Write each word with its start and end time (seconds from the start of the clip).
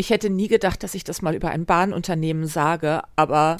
Ich 0.00 0.10
hätte 0.10 0.30
nie 0.30 0.46
gedacht, 0.46 0.84
dass 0.84 0.94
ich 0.94 1.02
das 1.02 1.22
mal 1.22 1.34
über 1.34 1.50
ein 1.50 1.66
Bahnunternehmen 1.66 2.46
sage, 2.46 3.02
aber 3.16 3.56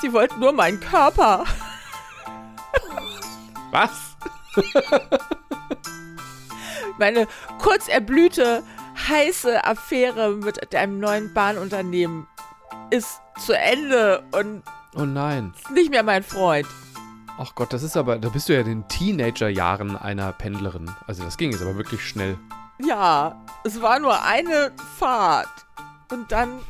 sie 0.00 0.12
wollten 0.12 0.40
nur 0.40 0.52
meinen 0.52 0.80
Körper. 0.80 1.44
Was? 3.70 4.16
Meine 6.98 7.28
kurz 7.60 7.86
erblühte, 7.86 8.64
heiße 9.08 9.64
Affäre 9.64 10.30
mit 10.32 10.74
einem 10.74 10.98
neuen 10.98 11.32
Bahnunternehmen 11.32 12.26
ist 12.90 13.20
zu 13.38 13.52
Ende 13.52 14.24
und 14.32 14.64
Oh 14.96 15.04
nein. 15.04 15.52
ist 15.56 15.70
nicht 15.70 15.90
mehr 15.90 16.02
mein 16.02 16.24
Freund. 16.24 16.66
Ach 17.38 17.54
Gott, 17.54 17.72
das 17.72 17.84
ist 17.84 17.96
aber, 17.96 18.18
da 18.18 18.30
bist 18.30 18.48
du 18.48 18.54
ja 18.54 18.60
in 18.60 18.66
den 18.66 18.88
Teenagerjahren 18.88 19.96
einer 19.96 20.32
Pendlerin. 20.32 20.90
Also 21.06 21.22
das 21.22 21.36
ging 21.36 21.52
jetzt 21.52 21.62
aber 21.62 21.76
wirklich 21.76 22.02
schnell. 22.02 22.38
Ja, 22.78 23.42
es 23.64 23.80
war 23.80 23.98
nur 23.98 24.22
eine 24.22 24.72
Fahrt. 24.98 25.48
Und 26.12 26.30
dann 26.30 26.60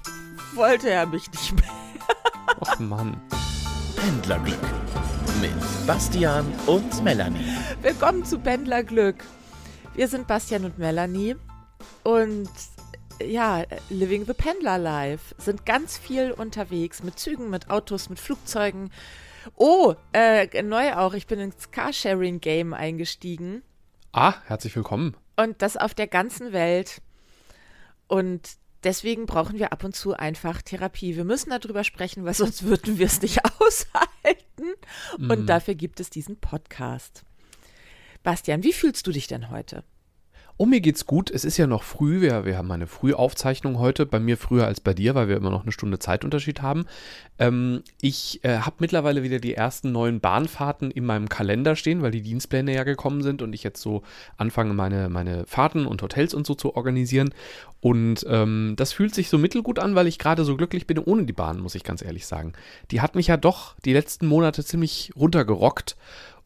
wollte 0.55 0.89
er 0.89 1.07
mich 1.07 1.31
nicht 1.31 1.53
mehr. 1.55 1.71
Ach 2.61 2.79
Mann. 2.79 3.21
Pendlerglück 3.97 4.59
mit 5.41 5.53
Bastian 5.87 6.47
und 6.67 7.03
Melanie. 7.03 7.45
Willkommen 7.83 8.25
zu 8.25 8.39
Pendlerglück. 8.39 9.17
Wir 9.95 10.07
sind 10.07 10.27
Bastian 10.29 10.65
und 10.65 10.79
Melanie 10.79 11.37
und 12.05 12.51
ja, 13.21 13.65
Living 13.89 14.27
the 14.27 14.33
Pendler 14.33 14.79
Life. 14.79 15.35
Sind 15.39 15.67
ganz 15.67 15.99
viel 15.99 16.31
unterwegs 16.31 17.03
mit 17.03 17.19
Zügen, 17.19 17.51
mit 17.51 17.69
Autos, 17.71 18.09
mit 18.09 18.21
Flugzeugen. 18.21 18.93
Oh, 19.57 19.95
äh, 20.13 20.63
neu 20.63 20.95
auch. 20.95 21.15
Ich 21.15 21.27
bin 21.27 21.41
ins 21.41 21.71
Carsharing-Game 21.71 22.75
eingestiegen 22.75 23.63
Ah, 24.19 24.35
herzlich 24.47 24.75
willkommen. 24.75 25.15
Und 25.37 25.63
das 25.63 25.77
auf 25.77 25.95
der 25.95 26.07
ganzen 26.07 26.53
Welt. 26.53 27.03
Und 28.09 28.57
deswegen 28.85 29.27
brauchen 29.27 29.59
wir 29.59 29.73
ab 29.73 29.85
und 29.85 29.95
zu 29.95 30.15
einfach 30.15 30.63
Therapie. 30.63 31.17
Wir 31.17 31.25
müssen 31.25 31.51
darüber 31.51 31.85
sprechen, 31.85 32.25
weil 32.25 32.35
sonst 32.35 32.63
würden 32.63 32.99
wir 32.99 33.07
es 33.07 33.21
nicht 33.23 33.41
aushalten. 33.61 34.75
Und 35.19 35.47
dafür 35.47 35.75
gibt 35.75 36.01
es 36.01 36.11
diesen 36.11 36.39
Podcast. 36.39 37.25
Bastian, 38.23 38.63
wie 38.65 38.73
fühlst 38.73 39.07
du 39.07 39.13
dich 39.13 39.27
denn 39.27 39.51
heute? 39.51 39.85
Oh, 40.59 40.65
mir 40.65 40.81
geht's 40.81 41.05
gut. 41.05 41.31
Es 41.31 41.45
ist 41.45 41.59
ja 41.59 41.67
noch 41.67 41.83
früh. 41.83 42.23
Wir, 42.23 42.47
wir 42.47 42.57
haben 42.57 42.71
eine 42.71 42.87
Frühaufzeichnung 42.87 43.79
heute. 43.79 44.07
Bei 44.07 44.19
mir 44.19 44.39
früher 44.39 44.65
als 44.65 44.81
bei 44.81 44.95
dir, 44.95 45.15
weil 45.15 45.29
wir 45.29 45.37
immer 45.37 45.51
noch 45.51 45.65
eine 45.65 45.73
Stunde 45.73 45.99
Zeitunterschied 45.99 46.63
haben. 46.63 46.87
Ähm, 47.39 47.83
ich 48.01 48.43
äh, 48.43 48.61
habe 48.61 48.77
mittlerweile 48.79 49.23
wieder 49.23 49.39
die 49.39 49.53
ersten 49.53 49.93
neuen 49.93 50.21
Bahnfahrten 50.21 50.91
in 50.91 51.05
meinem 51.05 51.29
Kalender 51.29 51.77
stehen, 51.77 52.01
weil 52.01 52.11
die 52.11 52.23
Dienstpläne 52.23 52.75
ja 52.75 52.85
gekommen 52.85 53.23
sind 53.23 53.43
und 53.43 53.53
ich 53.53 53.65
jetzt 53.65 53.83
so 53.83 54.03
anfange, 54.39 54.73
meine, 54.73 55.11
meine 55.11 55.45
Fahrten 55.45 55.85
und 55.87 56.01
Hotels 56.01 56.33
und 56.33 56.47
so 56.47 56.55
zu 56.55 56.75
organisieren. 56.75 57.35
Und 57.81 58.25
ähm, 58.27 58.75
das 58.79 58.95
fühlt 58.95 59.15
sich 59.15 59.29
so 59.29 59.37
mittelgut 59.37 59.79
an, 59.79 59.95
weil 59.95 60.07
ich 60.07 60.19
gerade 60.19 60.47
so 60.47 60.57
glücklich 60.57 60.87
bin 60.87 60.99
ohne 60.99 61.25
die 61.25 61.35
Bahn, 61.35 61.61
muss 61.61 61.75
ich 61.75 61.85
ganz 61.85 62.01
ehrlich 62.01 62.27
sagen. 62.27 62.55
Die 62.93 63.03
hat 63.03 63.15
mich 63.15 63.27
ja 63.27 63.37
doch 63.37 63.77
die 63.85 63.93
letzten 63.93 64.27
Monate 64.27 64.65
ziemlich 64.65 65.13
runtergerockt. 65.17 65.99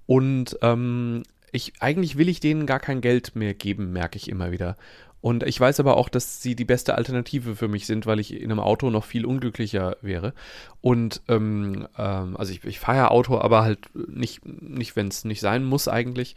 Und 0.07 0.59
ähm, 0.63 1.23
ich, 1.53 1.75
eigentlich 1.81 2.17
will 2.17 2.29
ich 2.29 2.41
denen 2.41 2.67
gar 2.67 2.81
kein 2.81 3.01
Geld 3.01 3.37
mehr 3.37 3.55
geben, 3.55 3.93
merke 3.93 4.17
ich 4.17 4.29
immer 4.29 4.51
wieder. 4.53 4.77
Und 5.21 5.43
ich 5.43 5.61
weiß 5.61 5.81
aber 5.81 5.97
auch, 5.99 6.09
dass 6.09 6.41
sie 6.41 6.55
die 6.55 6.65
beste 6.65 6.95
Alternative 6.95 7.55
für 7.55 7.69
mich 7.69 7.87
sind, 7.87 8.07
weil 8.07 8.21
ich 8.21 8.33
in 8.33 8.51
einem 8.51 8.61
Auto 8.61 8.89
noch 8.89 9.05
viel 9.05 9.27
unglücklicher 9.27 9.97
wäre. 10.01 10.33
Und 10.81 11.21
ähm, 11.29 11.87
ähm, 11.99 12.37
also 12.39 12.53
ich, 12.53 12.65
ich 12.65 12.81
fahre 12.81 12.99
ja 12.99 13.09
Auto, 13.09 13.39
aber 13.39 13.63
halt 13.63 13.81
nicht, 13.95 14.47
nicht 14.47 14.97
wenn 14.97 15.09
es 15.09 15.25
nicht 15.25 15.41
sein 15.41 15.65
muss 15.65 15.89
eigentlich. 15.89 16.37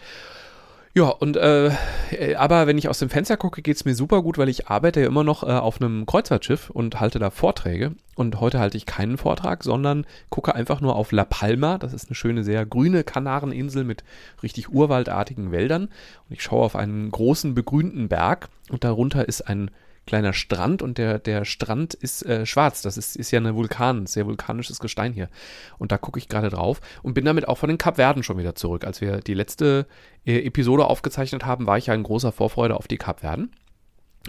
Ja, 0.95 1.05
und 1.05 1.38
äh, 1.38 1.72
äh, 2.11 2.36
aber 2.36 2.67
wenn 2.67 2.77
ich 2.77 2.88
aus 2.88 2.99
dem 2.99 3.09
Fenster 3.09 3.36
gucke, 3.36 3.63
geht's 3.63 3.83
mir 3.83 3.95
super 3.95 4.22
gut, 4.22 4.38
weil 4.38 4.47
ich 4.47 4.67
arbeite 4.67 5.02
ja 5.02 5.08
immer 5.08 5.23
noch 5.23 5.41
äh, 5.41 5.47
auf 5.47 5.81
einem 5.81 6.05
Kreuzfahrtschiff 6.05 6.69
und 6.69 7.00
halte 7.00 7.17
da 7.17 7.31
Vorträge. 7.31 7.95
Und 8.13 8.39
heute 8.39 8.59
halte 8.59 8.77
ich 8.77 8.85
keinen 8.85 9.17
Vortrag, 9.17 9.63
sondern 9.63 10.05
gucke 10.30 10.53
einfach 10.53 10.81
nur 10.81 10.95
auf 10.95 11.11
La 11.11 11.25
Palma. 11.25 11.80
Das 11.80 11.94
ist 11.94 12.09
eine 12.09 12.16
schöne, 12.16 12.44
sehr 12.44 12.67
grüne 12.67 13.03
Kanareninsel 13.03 13.84
mit 13.84 14.03
richtig 14.44 14.72
urwaldartigen 14.72 15.51
Wäldern. 15.51 15.85
Und 15.85 16.35
ich 16.35 16.44
schaue 16.44 16.63
auf 16.63 16.75
einen 16.75 17.09
großen 17.09 17.56
begrünten 17.56 18.07
Berg 18.07 18.50
und 18.69 18.84
darunter 18.84 19.28
ist 19.28 19.41
ein 19.41 19.72
kleiner 20.06 20.34
Strand 20.34 20.81
und 20.81 20.97
der, 20.97 21.19
der 21.19 21.46
Strand 21.46 21.94
ist 21.94 22.25
äh, 22.25 22.46
schwarz. 22.46 22.81
Das 22.81 22.97
ist, 22.97 23.16
ist 23.16 23.31
ja 23.31 23.40
eine 23.40 23.56
Vulkan, 23.56 24.06
sehr 24.06 24.25
vulkanisches 24.25 24.80
Gestein 24.80 25.14
hier. 25.14 25.30
Und 25.78 25.91
da 25.91 25.97
gucke 25.97 26.19
ich 26.19 26.28
gerade 26.28 26.50
drauf 26.50 26.81
und 27.02 27.14
bin 27.14 27.25
damit 27.25 27.47
auch 27.47 27.58
von 27.58 27.69
den 27.69 27.78
Kapverden 27.78 28.24
schon 28.24 28.38
wieder 28.38 28.56
zurück. 28.56 28.86
Als 28.86 29.02
wir 29.02 29.19
die 29.19 29.34
letzte 29.34 29.88
äh, 30.25 30.46
Episode 30.46 30.86
aufgezeichnet 30.86 31.46
haben, 31.46 31.68
war 31.68 31.78
ich 31.78 31.88
ja 31.88 31.94
in 31.94 32.03
großer 32.03 32.31
Vorfreude 32.31 32.75
auf 32.75 32.88
die 32.88 32.97
Kapverden. 32.97 33.52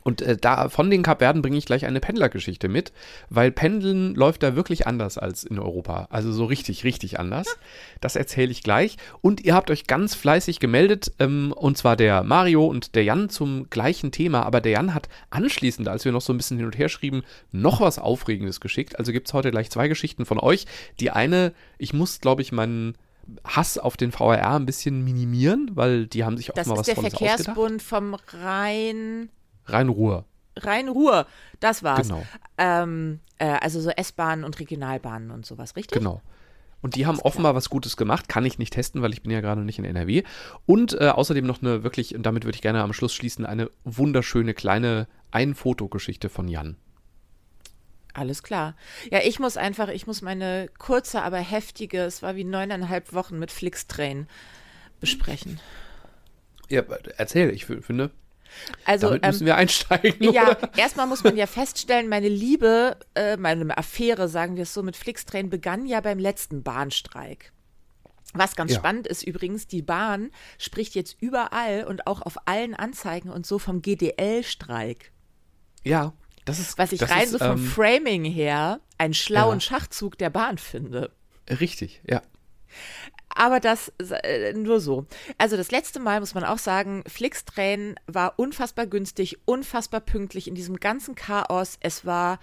Und 0.02 0.22
äh, 0.22 0.36
da 0.36 0.68
von 0.68 0.90
den 0.90 1.02
Kapverden 1.02 1.40
bringe 1.40 1.56
ich 1.56 1.66
gleich 1.66 1.86
eine 1.86 2.00
Pendlergeschichte 2.00 2.68
mit, 2.68 2.92
weil 3.30 3.52
Pendeln 3.52 4.14
läuft 4.14 4.42
da 4.42 4.56
wirklich 4.56 4.86
anders 4.86 5.18
als 5.18 5.44
in 5.44 5.58
Europa. 5.58 6.08
Also 6.10 6.32
so 6.32 6.44
richtig, 6.44 6.84
richtig 6.84 7.20
anders. 7.20 7.58
Das 8.00 8.16
erzähle 8.16 8.50
ich 8.50 8.62
gleich. 8.62 8.96
Und 9.20 9.44
ihr 9.44 9.54
habt 9.54 9.70
euch 9.70 9.86
ganz 9.86 10.14
fleißig 10.14 10.58
gemeldet, 10.58 11.12
ähm, 11.20 11.52
und 11.52 11.78
zwar 11.78 11.96
der 11.96 12.24
Mario 12.24 12.66
und 12.66 12.96
der 12.96 13.04
Jan 13.04 13.28
zum 13.28 13.70
gleichen 13.70 14.10
Thema. 14.10 14.42
Aber 14.44 14.60
der 14.60 14.72
Jan 14.72 14.94
hat 14.94 15.08
anschließend, 15.30 15.88
als 15.88 16.04
wir 16.04 16.12
noch 16.12 16.22
so 16.22 16.32
ein 16.32 16.38
bisschen 16.38 16.56
hin 16.56 16.66
und 16.66 16.76
her 16.76 16.88
schrieben, 16.88 17.22
noch 17.52 17.80
was 17.80 17.98
Aufregendes 17.98 18.60
geschickt. 18.60 18.98
Also 18.98 19.12
gibt 19.12 19.28
es 19.28 19.34
heute 19.34 19.52
gleich 19.52 19.70
zwei 19.70 19.86
Geschichten 19.86 20.26
von 20.26 20.40
euch. 20.40 20.66
Die 20.98 21.10
eine, 21.10 21.52
ich 21.78 21.92
muss, 21.92 22.20
glaube 22.20 22.42
ich, 22.42 22.50
meinen 22.50 22.96
Hass 23.44 23.78
auf 23.78 23.96
den 23.96 24.12
VRR 24.12 24.56
ein 24.56 24.66
bisschen 24.66 25.04
minimieren, 25.04 25.70
weil 25.74 26.06
die 26.06 26.24
haben 26.24 26.36
sich 26.36 26.48
Das 26.48 26.66
offenbar 26.68 26.80
ist 26.80 26.88
was 26.88 26.94
der 26.94 26.94
Tolles 26.96 27.14
ausgedacht. 27.14 27.44
Verkehrsbund 27.44 27.82
vom 27.82 28.14
Rhein. 28.14 29.30
Rhein-Ruhr. 29.66 30.24
Rhein-Ruhr, 30.56 31.26
das 31.60 31.82
war's. 31.82 32.08
Genau. 32.08 32.24
Ähm, 32.58 33.20
äh, 33.38 33.46
also 33.60 33.80
so 33.80 33.90
S-Bahnen 33.90 34.44
und 34.44 34.60
Regionalbahnen 34.60 35.30
und 35.30 35.44
sowas, 35.44 35.76
richtig? 35.76 35.98
Genau. 35.98 36.22
Und 36.80 36.96
die 36.96 37.06
haben 37.06 37.18
offenbar 37.20 37.54
was 37.54 37.70
Gutes 37.70 37.96
gemacht, 37.96 38.28
kann 38.28 38.44
ich 38.44 38.58
nicht 38.58 38.74
testen, 38.74 39.00
weil 39.00 39.14
ich 39.14 39.22
bin 39.22 39.32
ja 39.32 39.40
gerade 39.40 39.62
nicht 39.62 39.78
in 39.78 39.86
NRW. 39.86 40.22
Und 40.66 40.92
äh, 41.00 41.08
außerdem 41.08 41.46
noch 41.46 41.62
eine 41.62 41.82
wirklich, 41.82 42.14
und 42.14 42.24
damit 42.24 42.44
würde 42.44 42.56
ich 42.56 42.62
gerne 42.62 42.82
am 42.82 42.92
Schluss 42.92 43.14
schließen, 43.14 43.46
eine 43.46 43.70
wunderschöne 43.84 44.52
kleine 44.52 45.08
Ein-Foto-Geschichte 45.30 46.28
von 46.28 46.46
Jan. 46.46 46.76
Alles 48.12 48.42
klar. 48.42 48.76
Ja, 49.10 49.20
ich 49.24 49.40
muss 49.40 49.56
einfach, 49.56 49.88
ich 49.88 50.06
muss 50.06 50.20
meine 50.20 50.68
kurze, 50.78 51.22
aber 51.22 51.38
heftige, 51.38 52.02
es 52.02 52.22
war 52.22 52.36
wie 52.36 52.44
neuneinhalb 52.44 53.14
Wochen 53.14 53.38
mit 53.38 53.50
Flixtrain 53.50 54.28
besprechen. 55.00 55.60
Ja, 56.68 56.82
erzähl, 57.16 57.48
ich 57.50 57.64
finde, 57.64 58.10
Also, 58.84 59.08
damit 59.08 59.24
ähm, 59.24 59.30
müssen 59.30 59.46
wir 59.46 59.56
einsteigen. 59.56 60.32
ja, 60.32 60.50
oder? 60.50 60.70
erstmal 60.76 61.06
muss 61.06 61.24
man 61.24 61.36
ja 61.36 61.46
feststellen, 61.46 62.08
meine 62.08 62.28
Liebe, 62.28 62.96
äh, 63.14 63.36
meine 63.36 63.76
Affäre, 63.76 64.28
sagen 64.28 64.56
wir 64.56 64.64
es 64.64 64.74
so, 64.74 64.82
mit 64.82 64.96
Flixtrain 64.96 65.50
begann 65.50 65.86
ja 65.86 66.00
beim 66.00 66.18
letzten 66.18 66.62
Bahnstreik. 66.62 67.52
Was 68.32 68.56
ganz 68.56 68.72
Ja. 68.72 68.78
spannend 68.78 69.06
ist 69.06 69.22
übrigens, 69.22 69.66
die 69.68 69.82
Bahn 69.82 70.30
spricht 70.58 70.94
jetzt 70.96 71.16
überall 71.20 71.84
und 71.84 72.06
auch 72.06 72.20
auf 72.20 72.36
allen 72.46 72.74
Anzeigen 72.74 73.30
und 73.30 73.46
so 73.46 73.58
vom 73.60 73.80
GDL-Streik. 73.80 75.12
Ja, 75.84 76.12
das 76.44 76.58
ist. 76.58 76.76
Was 76.76 76.92
ich 76.92 77.02
rein 77.08 77.24
ist, 77.24 77.30
so 77.30 77.38
vom 77.38 77.52
ähm, 77.52 77.64
Framing 77.66 78.24
her 78.24 78.80
einen 78.98 79.14
schlauen 79.14 79.58
ja. 79.58 79.60
Schachzug 79.60 80.18
der 80.18 80.30
Bahn 80.30 80.58
finde. 80.58 81.12
Richtig, 81.48 82.02
ja. 82.08 82.22
Aber 83.34 83.60
das 83.60 83.92
äh, 83.98 84.52
nur 84.52 84.80
so. 84.80 85.06
Also 85.38 85.56
das 85.56 85.70
letzte 85.70 86.00
Mal 86.00 86.20
muss 86.20 86.34
man 86.34 86.44
auch 86.44 86.58
sagen, 86.58 87.02
Flixtrain 87.06 87.96
war 88.06 88.38
unfassbar 88.38 88.86
günstig, 88.86 89.38
unfassbar 89.44 90.00
pünktlich 90.00 90.48
in 90.48 90.54
diesem 90.54 90.76
ganzen 90.76 91.14
Chaos. 91.14 91.76
Es 91.80 92.06
war 92.06 92.38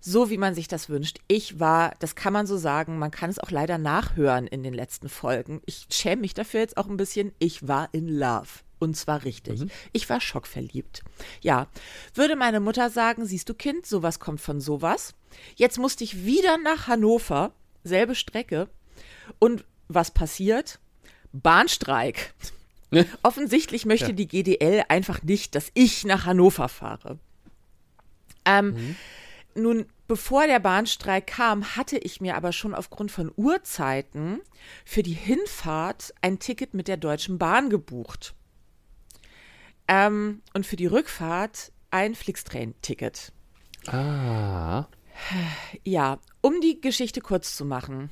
so, 0.00 0.30
wie 0.30 0.38
man 0.38 0.54
sich 0.54 0.68
das 0.68 0.88
wünscht. 0.88 1.18
Ich 1.26 1.58
war, 1.58 1.94
das 1.98 2.14
kann 2.14 2.32
man 2.32 2.46
so 2.46 2.56
sagen, 2.56 2.98
man 2.98 3.10
kann 3.10 3.30
es 3.30 3.38
auch 3.38 3.50
leider 3.50 3.78
nachhören 3.78 4.46
in 4.46 4.62
den 4.62 4.74
letzten 4.74 5.08
Folgen. 5.08 5.60
Ich 5.66 5.86
schäme 5.90 6.22
mich 6.22 6.34
dafür 6.34 6.60
jetzt 6.60 6.76
auch 6.76 6.88
ein 6.88 6.96
bisschen. 6.96 7.32
Ich 7.38 7.66
war 7.66 7.88
in 7.92 8.08
Love. 8.08 8.48
Und 8.78 8.96
zwar 8.96 9.24
richtig. 9.24 9.64
Ich 9.92 10.08
war 10.08 10.20
schockverliebt. 10.20 11.02
Ja, 11.40 11.66
würde 12.14 12.36
meine 12.36 12.60
Mutter 12.60 12.90
sagen, 12.90 13.26
siehst 13.26 13.48
du 13.48 13.54
Kind, 13.54 13.86
sowas 13.86 14.20
kommt 14.20 14.40
von 14.40 14.60
sowas. 14.60 15.14
Jetzt 15.56 15.78
musste 15.78 16.04
ich 16.04 16.24
wieder 16.24 16.58
nach 16.58 16.86
Hannover, 16.86 17.52
selbe 17.82 18.14
Strecke. 18.14 18.68
Und 19.40 19.64
was 19.88 20.10
passiert? 20.10 20.78
Bahnstreik. 21.32 22.34
Offensichtlich 23.22 23.84
möchte 23.84 24.08
Ja. 24.08 24.12
die 24.12 24.28
GDL 24.28 24.84
einfach 24.88 25.22
nicht, 25.22 25.54
dass 25.54 25.70
ich 25.74 26.04
nach 26.04 26.24
Hannover 26.24 26.68
fahre. 26.68 27.18
Ähm, 28.44 28.96
Nun, 29.54 29.86
bevor 30.06 30.46
der 30.46 30.60
Bahnstreik 30.60 31.26
kam, 31.26 31.74
hatte 31.76 31.98
ich 31.98 32.20
mir 32.20 32.36
aber 32.36 32.52
schon 32.52 32.74
aufgrund 32.74 33.10
von 33.10 33.32
Uhrzeiten 33.36 34.40
für 34.84 35.02
die 35.02 35.12
Hinfahrt 35.14 36.14
ein 36.22 36.38
Ticket 36.38 36.74
mit 36.74 36.86
der 36.86 36.96
Deutschen 36.96 37.38
Bahn 37.38 37.68
gebucht. 37.68 38.34
Ähm, 39.88 40.42
und 40.54 40.64
für 40.66 40.76
die 40.76 40.86
Rückfahrt 40.86 41.72
ein 41.90 42.14
Flixtrain-Ticket. 42.14 43.32
Ah. 43.88 44.86
Ja, 45.82 46.18
um 46.40 46.60
die 46.60 46.80
Geschichte 46.80 47.20
kurz 47.20 47.56
zu 47.56 47.64
machen. 47.64 48.10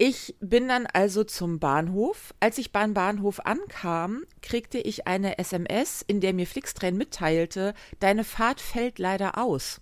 Ich 0.00 0.36
bin 0.38 0.68
dann 0.68 0.86
also 0.86 1.24
zum 1.24 1.58
Bahnhof. 1.58 2.32
Als 2.38 2.58
ich 2.58 2.70
beim 2.70 2.94
Bahnhof 2.94 3.40
ankam, 3.40 4.22
kriegte 4.42 4.78
ich 4.78 5.08
eine 5.08 5.38
SMS, 5.38 6.02
in 6.06 6.20
der 6.20 6.32
mir 6.34 6.46
Flixtrain 6.46 6.96
mitteilte, 6.96 7.74
deine 7.98 8.22
Fahrt 8.22 8.60
fällt 8.60 9.00
leider 9.00 9.36
aus. 9.36 9.80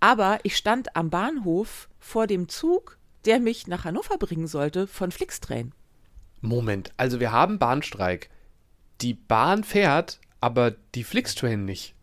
Aber 0.00 0.38
ich 0.44 0.56
stand 0.56 0.96
am 0.96 1.10
Bahnhof 1.10 1.90
vor 1.98 2.26
dem 2.26 2.48
Zug, 2.48 2.98
der 3.26 3.38
mich 3.38 3.66
nach 3.66 3.84
Hannover 3.84 4.16
bringen 4.16 4.46
sollte, 4.46 4.86
von 4.86 5.12
Flixtrain. 5.12 5.72
Moment, 6.40 6.92
also 6.96 7.20
wir 7.20 7.30
haben 7.30 7.58
Bahnstreik. 7.58 8.30
Die 9.02 9.14
Bahn 9.14 9.62
fährt, 9.62 10.20
aber 10.40 10.70
die 10.94 11.04
Flixtrain 11.04 11.66
nicht. 11.66 11.94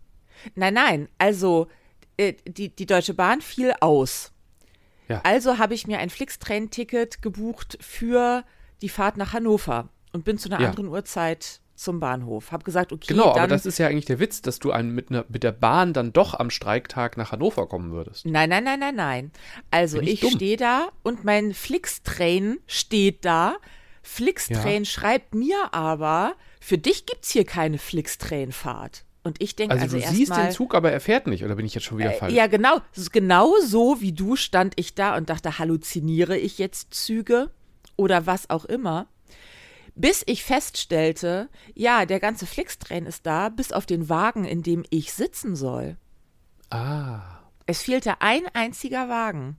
Nein, 0.54 0.76
nein, 0.76 1.10
also 1.18 1.70
äh, 2.18 2.34
die, 2.48 2.70
die 2.70 2.86
Deutsche 2.86 3.16
Bahn 3.16 3.42
fiel 3.42 3.74
aus. 3.80 4.32
Ja. 5.12 5.22
Also 5.24 5.58
habe 5.58 5.74
ich 5.74 5.88
mir 5.88 6.00
ein 6.00 6.10
Flixtrain-Ticket 6.10 7.22
gebucht 7.22 7.78
für 7.82 8.44
die 8.82 8.90
Fahrt 8.90 9.18
nach 9.18 9.34
Hannover 9.34 9.90
und 10.14 10.26
bin 10.26 10.38
zu 10.38 10.50
einer 10.50 10.60
Ja. 10.62 10.70
anderen 10.70 10.88
Uhrzeit 10.88 11.60
zum 11.76 12.00
Bahnhof. 12.00 12.52
Habe 12.52 12.64
gesagt, 12.64 12.92
okay, 12.94 13.08
Genau, 13.08 13.32
aber 13.32 13.48
das 13.48 13.66
ist 13.66 13.78
ja 13.80 13.88
eigentlich 13.88 14.06
der 14.06 14.20
Witz, 14.20 14.42
dass 14.44 14.60
du 14.60 14.72
ein, 14.72 14.92
mit, 14.92 15.10
einer, 15.10 15.26
mit 15.30 15.42
der 15.44 15.52
Bahn 15.52 15.94
dann 15.94 16.14
doch 16.14 16.36
am 16.36 16.50
Streiktag 16.52 17.18
nach 17.18 17.32
Hannover 17.32 17.68
kommen 17.68 17.92
würdest. 17.92 18.26
Nein, 18.26 18.50
nein, 18.50 18.64
nein, 18.64 18.80
nein, 18.80 18.96
nein. 18.96 19.32
Also 19.72 19.98
Bin 20.00 20.08
ich 20.08 20.22
ich 20.24 20.32
stehe 20.34 20.58
da 20.58 20.90
und 21.02 21.24
mein 21.24 21.54
Flixtrain 21.54 22.58
steht 22.68 23.26
da. 23.26 23.56
Flixtrain 24.04 24.84
Ja. 24.84 24.90
schreibt 24.90 25.34
mir 25.36 25.74
aber, 25.74 26.34
für 26.60 26.78
dich 26.78 27.06
gibt's 27.06 27.32
hier 27.32 27.46
keine 27.46 27.78
Flixtrain-Fahrt. 27.78 29.06
Und 29.24 29.42
ich 29.42 29.56
denke 29.56 29.74
Also, 29.74 29.84
also, 29.84 29.98
du 29.98 30.04
erst 30.04 30.16
siehst 30.16 30.30
mal, 30.30 30.46
den 30.46 30.52
Zug, 30.52 30.74
aber 30.74 30.92
er 30.92 31.00
fährt 31.00 31.28
nicht, 31.28 31.44
oder 31.44 31.56
bin 31.56 31.66
ich 31.66 31.76
jetzt 31.76 31.84
schon 31.84 32.00
wieder 32.00 32.14
äh, 32.14 32.18
falsch? 32.18 32.34
Ja, 32.34 32.48
genau. 32.48 32.82
Genau 33.12 33.54
so 33.64 34.02
wie 34.02 34.14
du 34.14 34.36
stand 34.36 34.74
ich 34.78 34.96
da 34.96 35.16
und 35.16 35.30
dachte, 35.30 35.60
halluziniere 35.60 36.38
ich 36.38 36.58
jetzt 36.58 36.94
Züge 36.94 37.52
oder 37.96 38.26
was 38.26 38.50
auch 38.50 38.66
immer. 38.66 39.08
Bis 39.94 40.24
ich 40.26 40.44
feststellte, 40.44 41.50
ja, 41.76 42.06
der 42.06 42.20
ganze 42.20 42.48
Flixtrain 42.48 43.06
ist 43.06 43.26
da, 43.26 43.50
bis 43.50 43.72
auf 43.72 43.86
den 43.86 44.10
Wagen, 44.10 44.46
in 44.46 44.64
dem 44.64 44.86
ich 44.90 45.14
sitzen 45.14 45.56
soll. 45.56 45.98
Ah. 46.70 47.22
Es 47.68 47.84
fehlte 47.84 48.22
ein 48.22 48.44
einziger 48.54 49.10
Wagen. 49.10 49.58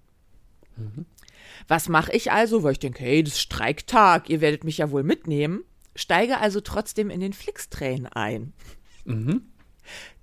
Was 1.69 1.89
mache 1.89 2.13
ich 2.13 2.33
also? 2.33 2.63
Weil 2.63 2.73
ich 2.73 2.79
denke, 2.79 3.03
hey, 3.05 3.23
das 3.23 3.35
ist 3.35 3.41
Streiktag, 3.41 4.29
ihr 4.29 4.41
werdet 4.41 4.65
mich 4.65 4.79
ja 4.79 4.91
wohl 4.91 5.03
mitnehmen. 5.03 5.65
Steige 5.95 6.39
also 6.39 6.61
trotzdem 6.61 7.11
in 7.11 7.21
den 7.21 7.35
Flixtrain 7.35 8.07
ein. 8.07 8.55
Mhm. 9.05 9.43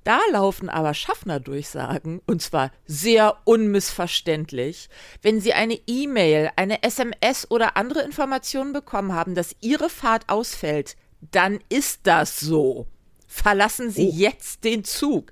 Da 0.03 0.19
laufen 0.31 0.69
aber 0.69 0.93
Schaffnerdurchsagen, 0.93 2.21
und 2.25 2.41
zwar 2.41 2.71
sehr 2.85 3.37
unmissverständlich. 3.45 4.89
Wenn 5.21 5.41
Sie 5.41 5.53
eine 5.53 5.79
E-Mail, 5.87 6.51
eine 6.55 6.83
SMS 6.83 7.49
oder 7.51 7.75
andere 7.77 8.01
Informationen 8.01 8.73
bekommen 8.73 9.13
haben, 9.13 9.35
dass 9.35 9.55
Ihre 9.61 9.89
Fahrt 9.89 10.29
ausfällt, 10.29 10.95
dann 11.31 11.59
ist 11.69 12.01
das 12.03 12.39
so. 12.39 12.87
Verlassen 13.27 13.91
Sie 13.91 14.07
Oh. 14.07 14.13
jetzt 14.15 14.63
den 14.63 14.83
Zug. 14.83 15.31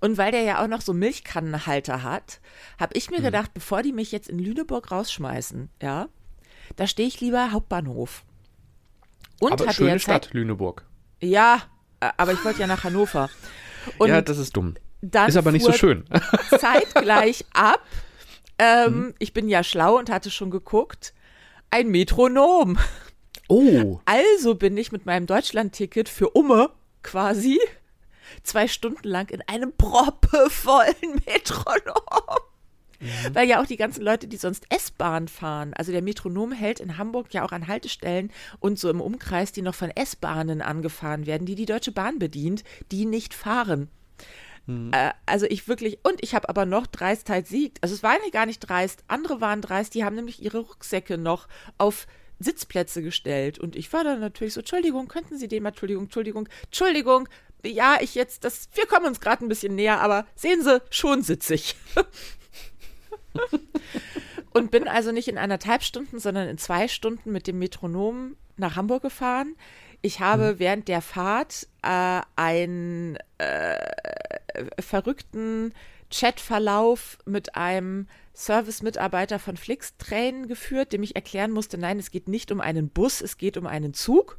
Und 0.00 0.16
weil 0.16 0.32
der 0.32 0.42
ja 0.42 0.62
auch 0.64 0.66
noch 0.66 0.80
so 0.80 0.94
Milchkannenhalter 0.94 2.02
hat, 2.02 2.40
habe 2.80 2.96
ich 2.96 3.10
mir 3.10 3.20
Mhm. 3.20 3.24
gedacht, 3.24 3.52
bevor 3.54 3.82
die 3.82 3.92
mich 3.92 4.12
jetzt 4.12 4.30
in 4.30 4.38
Lüneburg 4.38 4.90
rausschmeißen, 4.90 5.68
ja, 5.82 6.08
da 6.76 6.86
stehe 6.86 7.06
ich 7.06 7.20
lieber 7.20 7.52
Hauptbahnhof. 7.52 8.24
Und 9.40 9.52
aber 9.52 9.72
schöne 9.72 9.90
Zeit, 9.92 10.02
Stadt, 10.02 10.30
Lüneburg. 10.32 10.86
ja, 11.20 11.62
aber 12.16 12.32
ich 12.32 12.44
wollte 12.44 12.60
ja 12.60 12.66
nach 12.66 12.84
Hannover. 12.84 13.30
Und 13.98 14.08
ja, 14.08 14.20
das 14.20 14.38
ist 14.38 14.56
dumm. 14.56 14.74
Ist 15.02 15.36
aber 15.36 15.52
nicht 15.52 15.64
so 15.64 15.72
schön. 15.72 16.04
zeitgleich 16.58 17.44
ab. 17.54 17.80
Ähm, 18.58 18.94
Mhm. 18.94 19.14
Ich 19.18 19.32
bin 19.32 19.48
ja 19.48 19.62
schlau 19.64 19.96
und 19.98 20.10
hatte 20.10 20.30
schon 20.30 20.50
geguckt. 20.50 21.14
Ein 21.70 21.88
Metronom. 21.88 22.78
Oh. 23.48 24.00
Also 24.04 24.54
bin 24.54 24.76
ich 24.76 24.92
mit 24.92 25.06
meinem 25.06 25.26
Deutschlandticket 25.26 26.08
für 26.08 26.30
Umme 26.30 26.70
quasi 27.02 27.58
zwei 28.42 28.68
Stunden 28.68 29.08
lang 29.08 29.28
in 29.30 29.42
einem 29.48 29.72
proppevollen 29.72 31.22
Metronom. 31.26 32.40
Mhm. 33.00 33.34
Weil 33.34 33.48
ja 33.48 33.60
auch 33.60 33.66
die 33.66 33.76
ganzen 33.76 34.02
Leute, 34.02 34.28
die 34.28 34.36
sonst 34.36 34.66
S-Bahn 34.68 35.28
fahren, 35.28 35.74
also 35.74 35.92
der 35.92 36.02
Metronom 36.02 36.52
hält 36.52 36.80
in 36.80 36.98
Hamburg 36.98 37.32
ja 37.32 37.44
auch 37.44 37.52
an 37.52 37.66
Haltestellen 37.66 38.30
und 38.58 38.78
so 38.78 38.90
im 38.90 39.00
Umkreis, 39.00 39.52
die 39.52 39.62
noch 39.62 39.74
von 39.74 39.90
S-Bahnen 39.90 40.62
angefahren 40.62 41.26
werden, 41.26 41.46
die 41.46 41.54
die 41.54 41.66
Deutsche 41.66 41.92
Bahn 41.92 42.18
bedient, 42.18 42.64
die 42.92 43.06
nicht 43.06 43.34
fahren. 43.34 43.88
Äh, 44.92 45.10
also 45.26 45.46
ich 45.46 45.68
wirklich, 45.68 45.98
und 46.02 46.22
ich 46.22 46.34
habe 46.34 46.48
aber 46.48 46.66
noch 46.66 46.86
Dreistheit 46.86 47.46
siegt. 47.46 47.82
Also 47.82 47.94
es 47.94 48.02
war 48.02 48.12
ja 48.12 48.30
gar 48.30 48.46
nicht 48.46 48.60
dreist, 48.60 49.04
andere 49.08 49.40
waren 49.40 49.62
dreist, 49.62 49.94
die 49.94 50.04
haben 50.04 50.16
nämlich 50.16 50.42
ihre 50.42 50.58
Rucksäcke 50.58 51.18
noch 51.18 51.48
auf 51.78 52.06
Sitzplätze 52.38 53.02
gestellt. 53.02 53.58
Und 53.58 53.76
ich 53.76 53.92
war 53.92 54.04
dann 54.04 54.20
natürlich 54.20 54.54
so, 54.54 54.60
Entschuldigung, 54.60 55.08
könnten 55.08 55.38
Sie 55.38 55.48
den 55.48 55.62
mal, 55.62 55.70
Entschuldigung, 55.70 56.04
Entschuldigung, 56.04 56.48
Entschuldigung, 56.64 57.28
ja, 57.64 57.98
ich 58.00 58.14
jetzt, 58.14 58.44
das, 58.44 58.68
wir 58.74 58.86
kommen 58.86 59.06
uns 59.06 59.20
gerade 59.20 59.44
ein 59.44 59.48
bisschen 59.48 59.74
näher, 59.74 60.00
aber 60.00 60.26
sehen 60.34 60.62
Sie, 60.62 60.80
schon 60.90 61.22
sitze 61.22 61.54
ich. 61.54 61.76
und 64.52 64.70
bin 64.70 64.88
also 64.88 65.12
nicht 65.12 65.28
in 65.28 65.38
anderthalb 65.38 65.82
Stunden, 65.82 66.18
sondern 66.18 66.48
in 66.48 66.58
zwei 66.58 66.88
Stunden 66.88 67.32
mit 67.32 67.46
dem 67.46 67.58
Metronom 67.58 68.36
nach 68.56 68.76
Hamburg 68.76 69.02
gefahren. 69.02 69.56
Ich 70.02 70.20
habe 70.20 70.58
während 70.58 70.88
der 70.88 71.02
Fahrt 71.02 71.66
äh, 71.82 72.20
einen 72.36 73.18
äh, 73.38 73.76
verrückten 74.80 75.74
Chatverlauf 76.10 77.18
mit 77.24 77.54
einem 77.56 78.06
Service-Mitarbeiter 78.34 79.38
von 79.38 79.56
Flixtrain 79.56 80.48
geführt, 80.48 80.92
dem 80.92 81.02
ich 81.02 81.14
erklären 81.14 81.50
musste, 81.50 81.76
nein, 81.78 81.98
es 81.98 82.10
geht 82.10 82.28
nicht 82.28 82.50
um 82.50 82.60
einen 82.60 82.88
Bus, 82.88 83.20
es 83.20 83.36
geht 83.36 83.56
um 83.56 83.66
einen 83.66 83.94
Zug. 83.94 84.38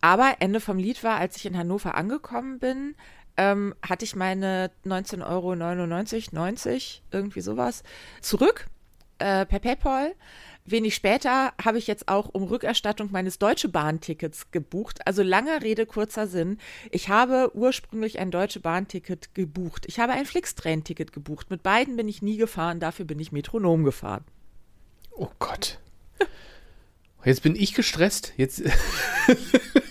Aber 0.00 0.36
Ende 0.40 0.60
vom 0.60 0.78
Lied 0.78 1.04
war, 1.04 1.18
als 1.18 1.36
ich 1.36 1.46
in 1.46 1.56
Hannover 1.56 1.94
angekommen 1.94 2.58
bin, 2.58 2.94
ähm, 3.36 3.74
hatte 3.82 4.04
ich 4.04 4.16
meine 4.16 4.70
19,99 4.84 5.26
Euro, 5.26 5.54
90, 5.54 7.02
irgendwie 7.10 7.40
sowas, 7.40 7.82
zurück 8.20 8.66
äh, 9.18 9.46
per 9.46 9.60
PayPal. 9.60 10.14
Wenig 10.68 10.96
später 10.96 11.52
habe 11.62 11.78
ich 11.78 11.86
jetzt 11.86 12.08
auch 12.08 12.28
um 12.32 12.42
Rückerstattung 12.42 13.10
meines 13.12 13.38
Deutsche 13.38 13.68
Bahn-Tickets 13.68 14.50
gebucht. 14.50 15.06
Also 15.06 15.22
langer 15.22 15.62
Rede, 15.62 15.86
kurzer 15.86 16.26
Sinn. 16.26 16.58
Ich 16.90 17.08
habe 17.08 17.52
ursprünglich 17.54 18.18
ein 18.18 18.32
Deutsche 18.32 18.58
Bahn-Ticket 18.58 19.32
gebucht. 19.34 19.84
Ich 19.86 20.00
habe 20.00 20.12
ein 20.12 20.26
Flixtrain-Ticket 20.26 21.12
gebucht. 21.12 21.50
Mit 21.50 21.62
beiden 21.62 21.96
bin 21.96 22.08
ich 22.08 22.20
nie 22.20 22.36
gefahren, 22.36 22.80
dafür 22.80 23.04
bin 23.04 23.20
ich 23.20 23.30
Metronom 23.30 23.84
gefahren. 23.84 24.24
Oh 25.12 25.30
Gott. 25.38 25.78
Jetzt 27.24 27.42
bin 27.42 27.56
ich 27.56 27.74
gestresst. 27.74 28.32
Jetzt. 28.36 28.62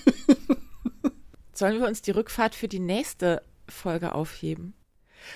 Sollen 1.56 1.80
wir 1.80 1.88
uns 1.88 2.02
die 2.02 2.12
Rückfahrt 2.12 2.54
für 2.54 2.68
die 2.68 2.80
nächste 2.80 3.42
Folge 3.68 4.13
aufheben? 4.13 4.74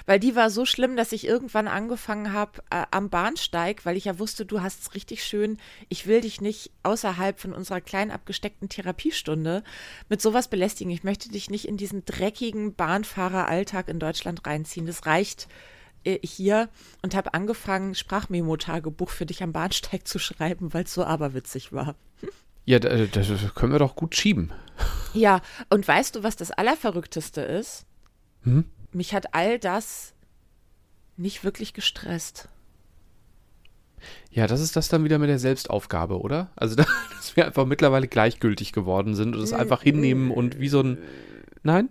Weil 0.06 0.20
die 0.20 0.36
war 0.36 0.50
so 0.50 0.66
schlimm, 0.66 0.96
dass 0.96 1.14
ich 1.14 1.26
irgendwann 1.26 1.68
angefangen 1.68 2.34
habe 2.34 2.62
äh, 2.70 2.86
am 2.92 3.10
Bahnsteig, 3.10 3.86
weil 3.86 3.98
ich 3.98 4.06
ja 4.06 4.20
wusste, 4.20 4.46
du 4.46 4.62
hast 4.62 4.82
es 4.82 4.94
richtig 4.94 5.24
schön. 5.24 5.58
Ich 5.88 6.06
will 6.06 6.22
dich 6.22 6.42
nicht 6.42 6.72
außerhalb 6.84 7.40
von 7.40 7.54
unserer 7.54 7.82
kleinen 7.82 8.12
abgesteckten 8.12 8.70
Therapiestunde 8.70 9.64
mit 10.10 10.22
sowas 10.22 10.48
belästigen. 10.48 10.92
Ich 10.92 11.04
möchte 11.04 11.30
dich 11.30 11.50
nicht 11.50 11.68
in 11.68 11.78
diesen 11.78 12.06
dreckigen 12.06 12.76
Bahnfahreralltag 12.76 13.88
in 13.88 14.00
Deutschland 14.00 14.46
reinziehen. 14.46 14.86
Das 14.86 15.06
reicht 15.06 15.48
äh, 16.04 16.20
hier 16.22 16.70
und 17.02 17.16
habe 17.16 17.34
angefangen, 17.34 17.96
Sprachmemo-Tagebuch 17.96 19.10
für 19.10 19.26
dich 19.26 19.42
am 19.42 19.54
Bahnsteig 19.54 20.08
zu 20.08 20.20
schreiben, 20.20 20.74
weil 20.74 20.84
es 20.84 20.94
so 20.94 21.04
aberwitzig 21.04 21.74
war. 21.74 21.96
Ja, 22.70 22.78
da- 22.78 23.06
das 23.08 23.56
können 23.56 23.72
wir 23.72 23.80
doch 23.80 23.96
gut 23.96 24.16
schieben. 24.16 24.52
Ja, 25.16 25.42
und 25.72 25.88
weißt 25.88 26.16
du, 26.16 26.22
was 26.22 26.36
das 26.36 26.52
Allerverrückteste 26.52 27.42
ist? 27.42 27.88
Hm? 28.44 28.66
Mich 28.92 29.16
hat 29.16 29.34
all 29.34 29.58
das 29.58 30.14
nicht 31.18 31.44
wirklich 31.44 31.74
gestresst. 31.74 32.48
Ja, 34.30 34.46
das 34.46 34.62
ist 34.62 34.76
das 34.76 34.88
dann 34.88 35.04
wieder 35.04 35.18
mit 35.18 35.30
der 35.30 35.40
Selbstaufgabe, 35.40 36.20
oder? 36.22 36.52
Also, 36.56 36.76
da- 36.76 36.86
dass 37.18 37.36
wir 37.36 37.48
einfach 37.48 37.66
mittlerweile 37.66 38.08
gleichgültig 38.08 38.72
geworden 38.72 39.16
sind 39.16 39.36
und 39.36 39.42
es 39.42 39.52
einfach 39.52 39.82
hinnehmen 39.82 40.30
und 40.30 40.60
wie 40.60 40.70
so 40.70 40.82
ein. 40.82 41.00
Nein? 41.64 41.90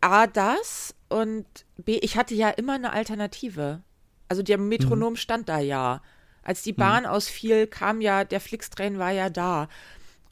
A, 0.00 0.26
das 0.26 0.94
und 1.10 1.44
B, 1.76 1.98
ich 1.98 2.16
hatte 2.16 2.34
ja 2.34 2.48
immer 2.48 2.72
eine 2.72 2.94
Alternative. 2.94 3.82
Also 4.28 4.42
der 4.42 4.56
Metronom 4.56 5.16
stand 5.16 5.50
da 5.50 5.58
ja. 5.58 6.00
Als 6.46 6.62
die 6.62 6.72
Bahn 6.72 7.06
ausfiel, 7.06 7.66
kam 7.66 8.00
ja, 8.00 8.22
der 8.22 8.38
Flixtrain 8.40 9.00
war 9.00 9.10
ja 9.10 9.30
da. 9.30 9.68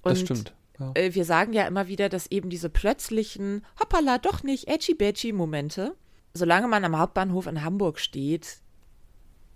Und 0.02 0.12
Das 0.12 0.20
stimmt. 0.20 0.54
Ja. 0.78 0.92
äh, 0.94 1.12
wir 1.12 1.24
sagen 1.24 1.52
ja 1.52 1.66
immer 1.66 1.88
wieder, 1.88 2.08
dass 2.08 2.28
eben 2.30 2.50
diese 2.50 2.68
plötzlichen, 2.70 3.64
hoppala, 3.80 4.18
doch 4.18 4.44
nicht, 4.44 4.68
edgy-badgy-Momente, 4.68 5.96
solange 6.32 6.68
man 6.68 6.84
am 6.84 6.96
Hauptbahnhof 6.98 7.48
in 7.48 7.64
Hamburg 7.64 7.98
steht, 7.98 8.58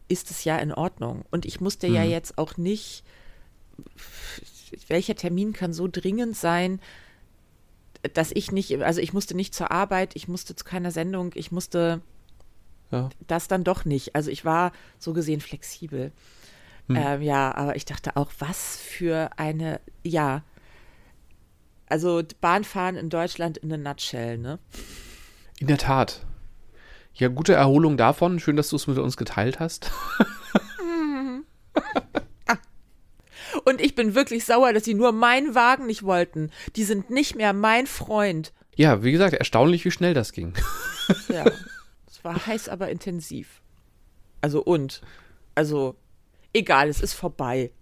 ist 0.08 0.32
es 0.32 0.42
ja 0.42 0.56
in 0.58 0.72
Ordnung. 0.72 1.24
Und 1.30 1.46
ich 1.46 1.60
musste 1.60 1.86
ja 1.86 2.02
jetzt 2.02 2.38
auch 2.38 2.56
nicht, 2.56 3.04
welcher 4.88 5.14
Termin 5.14 5.52
kann 5.52 5.72
so 5.72 5.86
dringend 5.86 6.36
sein, 6.36 6.80
dass 8.14 8.32
ich 8.32 8.50
nicht, 8.50 8.80
also 8.82 9.00
ich 9.00 9.12
musste 9.12 9.36
nicht 9.36 9.54
zur 9.54 9.70
Arbeit, 9.70 10.16
ich 10.16 10.26
musste 10.26 10.56
zu 10.56 10.64
keiner 10.64 10.90
Sendung, 10.90 11.32
ich 11.34 11.52
musste 11.52 12.00
Ja. 12.90 13.10
das 13.26 13.48
dann 13.48 13.64
doch 13.64 13.84
nicht. 13.84 14.14
Also 14.16 14.30
ich 14.30 14.44
war 14.44 14.72
so 14.98 15.12
gesehen 15.12 15.40
flexibel. 15.40 16.10
Hm. 16.88 16.96
Ähm, 16.96 17.22
ja, 17.22 17.54
aber 17.54 17.76
ich 17.76 17.84
dachte 17.84 18.16
auch, 18.16 18.30
was 18.38 18.76
für 18.76 19.30
eine, 19.36 19.80
ja, 20.02 20.42
also 21.88 22.22
Bahnfahren 22.40 22.96
in 22.96 23.10
Deutschland 23.10 23.58
in 23.58 23.72
a 23.72 23.76
nutshell, 23.76 24.38
ne? 24.38 24.58
In 25.58 25.66
der 25.66 25.78
Tat. 25.78 26.26
Ja, 27.14 27.28
gute 27.28 27.54
Erholung 27.54 27.96
davon. 27.96 28.38
Schön, 28.38 28.56
dass 28.56 28.68
du 28.68 28.76
es 28.76 28.86
mit 28.86 28.98
uns 28.98 29.16
geteilt 29.16 29.58
hast. 29.58 29.90
Und 33.64 33.80
ich 33.80 33.94
bin 33.94 34.14
wirklich 34.14 34.44
sauer, 34.44 34.72
dass 34.72 34.84
sie 34.84 34.94
nur 34.94 35.12
meinen 35.12 35.54
Wagen 35.54 35.86
nicht 35.86 36.02
wollten. 36.02 36.50
Die 36.76 36.84
sind 36.84 37.10
nicht 37.10 37.34
mehr 37.34 37.52
mein 37.52 37.86
Freund. 37.86 38.52
Ja, 38.76 39.02
wie 39.02 39.12
gesagt, 39.12 39.34
erstaunlich, 39.34 39.84
wie 39.84 39.90
schnell 39.90 40.14
das 40.14 40.32
ging. 40.32 40.54
Ja, 41.28 41.44
es 42.06 42.22
war 42.24 42.46
heiß, 42.46 42.68
aber 42.68 42.88
intensiv. 42.88 43.60
Also 44.40 44.62
und. 44.62 45.02
Also, 45.54 45.96
egal, 46.58 46.88
es 46.88 47.00
ist 47.00 47.14
vorbei. 47.14 47.70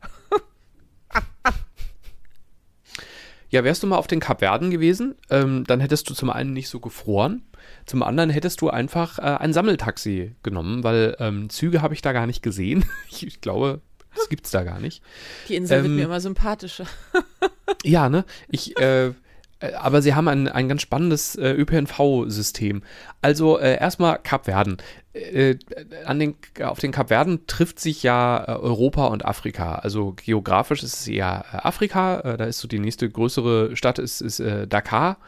Ja, 3.49 3.63
wärst 3.65 3.83
du 3.83 3.87
mal 3.87 3.97
auf 3.97 4.09
den 4.09 4.21
Kapverden 4.21 4.71
gewesen, 4.71 5.15
ähm, 5.31 5.65
dann 5.67 5.81
hättest 5.81 6.11
du 6.11 6.15
zum 6.15 6.31
einen 6.31 6.53
nicht 6.53 6.69
so 6.69 6.81
gefroren, 6.81 7.43
zum 7.87 8.03
anderen 8.03 8.29
hättest 8.29 8.61
du 8.61 8.71
einfach 8.71 9.19
äh, 9.19 9.23
ein 9.23 9.53
Sammeltaxi 9.53 10.35
genommen, 10.43 10.83
weil 10.83 11.17
ähm, 11.21 11.49
Züge 11.49 11.81
habe 11.81 11.95
ich 11.95 12.03
da 12.03 12.13
gar 12.13 12.27
nicht 12.27 12.43
gesehen. 12.43 12.85
ich, 13.11 13.27
ich 13.27 13.41
glaube, 13.41 13.81
das 14.15 14.29
gibt 14.29 14.47
es 14.47 14.53
da 14.53 14.65
gar 14.65 14.81
nicht. 14.81 15.03
Die 15.49 15.55
Insel 15.55 15.79
ähm, 15.79 15.85
wird 15.85 15.95
mir 15.95 16.05
immer 16.07 16.21
sympathischer. 16.21 16.87
ja, 17.85 18.09
ne? 18.09 18.25
Ich, 18.49 18.77
äh, 18.81 19.13
aber 19.61 20.03
sie 20.03 20.15
haben 20.15 20.29
ein, 20.29 20.49
ein 20.49 20.69
ganz 20.69 20.83
spannendes 20.83 21.35
äh, 21.37 21.51
ÖPNV-System. 21.53 22.83
Also 23.23 23.59
äh, 23.59 23.79
erstmal 23.79 24.19
Kapverden. 24.19 24.77
Äh, 25.15 25.57
an 26.05 26.19
den, 26.19 26.35
auf 26.63 26.79
den 26.79 26.93
Kapverden 26.93 27.47
trifft 27.47 27.81
sich 27.81 28.03
ja 28.03 28.45
äh, 28.47 28.53
Europa 28.53 29.07
und 29.07 29.25
Afrika. 29.25 29.77
Also 29.77 30.13
geografisch 30.13 30.83
ist 30.83 31.01
es 31.01 31.09
äh, 31.09 31.23
Afrika. 31.23 32.37
da 32.37 32.45
ist 32.45 32.59
so 32.59 32.69
die 32.69 32.79
nächste 32.79 33.09
größere 33.09 33.77
Stadt 33.77 33.99
ist, 33.99 34.21
ist 34.21 34.43
Dakar 34.69 35.19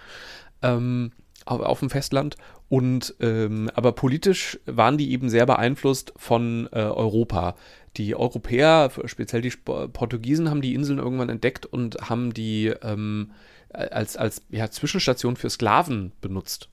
ähm, 0.62 1.12
auf, 1.47 1.61
auf, 1.61 1.80
dem 1.80 1.88
Festland. 1.88 2.37
Und 2.68 3.14
ähm, 3.20 3.70
aber 3.73 3.92
politisch 3.92 4.58
waren 4.66 4.99
die 4.99 5.11
eben 5.12 5.30
sehr 5.30 5.47
beeinflusst 5.47 6.12
von 6.16 6.68
Europa. 6.70 7.54
Die 7.97 8.14
Europäer, 8.14 8.90
speziell 9.06 9.40
die 9.40 9.50
Portugiesen, 9.50 10.50
haben 10.50 10.61
die 10.61 10.75
Inseln 10.75 10.99
irgendwann 10.99 11.30
entdeckt 11.30 11.64
und 11.64 11.97
haben 12.11 12.35
die 12.35 12.66
ähm, 12.82 13.30
als, 13.72 14.16
als 14.16 14.42
ja, 14.50 14.70
Zwischenstation 14.70 15.37
für 15.37 15.50
Sklaven 15.50 16.12
benutzt. 16.20 16.68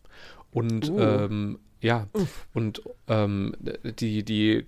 Und 0.52 0.90
uh. 0.90 1.00
ähm, 1.00 1.60
ja, 1.82 2.08
Uff. 2.14 2.48
und 2.54 2.82
ähm, 3.08 3.54
die, 3.84 4.24
die, 4.24 4.66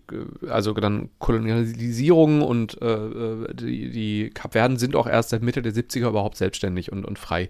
also 0.48 0.74
dann 0.74 1.10
Kolonialisierung 1.18 2.44
und 2.44 2.80
äh, 2.80 2.86
äh 2.86 3.54
die, 3.56 3.90
die 3.90 4.30
Kapverden 4.30 4.78
sind 4.78 4.96
auch 4.96 5.08
erst 5.08 5.30
seit 5.30 5.42
Mitte 5.42 5.64
der 5.64 5.74
70er 5.74 6.10
überhaupt 6.10 6.38
selbstständig 6.38 6.92
und, 6.92 7.06
und 7.06 7.18
frei. 7.18 7.50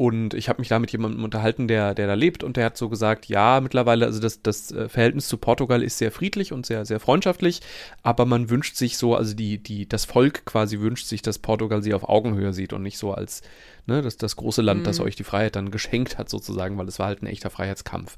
Und 0.00 0.32
ich 0.32 0.48
habe 0.48 0.62
mich 0.62 0.68
da 0.68 0.78
mit 0.78 0.92
jemandem 0.92 1.22
unterhalten, 1.22 1.68
der, 1.68 1.92
der 1.92 2.06
da 2.06 2.14
lebt 2.14 2.42
und 2.42 2.56
der 2.56 2.64
hat 2.64 2.78
so 2.78 2.88
gesagt, 2.88 3.26
ja, 3.26 3.60
mittlerweile, 3.60 4.06
also 4.06 4.18
das, 4.18 4.40
das 4.40 4.72
äh, 4.72 4.88
Verhältnis 4.88 5.28
zu 5.28 5.36
Portugal 5.36 5.82
ist 5.82 5.98
sehr 5.98 6.10
friedlich 6.10 6.54
und 6.54 6.64
sehr, 6.64 6.86
sehr 6.86 7.00
freundschaftlich, 7.00 7.60
aber 8.02 8.24
man 8.24 8.48
wünscht 8.48 8.76
sich 8.76 8.96
so, 8.96 9.14
also 9.14 9.34
die, 9.34 9.62
die, 9.62 9.86
das 9.86 10.06
Volk 10.06 10.46
quasi 10.46 10.80
wünscht 10.80 11.06
sich, 11.06 11.20
dass 11.20 11.38
Portugal 11.38 11.82
sie 11.82 11.92
auf 11.92 12.08
Augenhöhe 12.08 12.54
sieht 12.54 12.72
und 12.72 12.82
nicht 12.82 12.96
so 12.96 13.12
als 13.12 13.42
ne, 13.84 14.00
das, 14.00 14.16
das 14.16 14.36
große 14.36 14.62
Land, 14.62 14.80
mhm. 14.80 14.84
das 14.84 15.00
euch 15.00 15.16
die 15.16 15.24
Freiheit 15.24 15.54
dann 15.54 15.70
geschenkt 15.70 16.16
hat, 16.16 16.30
sozusagen, 16.30 16.78
weil 16.78 16.88
es 16.88 16.98
war 16.98 17.08
halt 17.08 17.22
ein 17.22 17.26
echter 17.26 17.50
Freiheitskampf. 17.50 18.16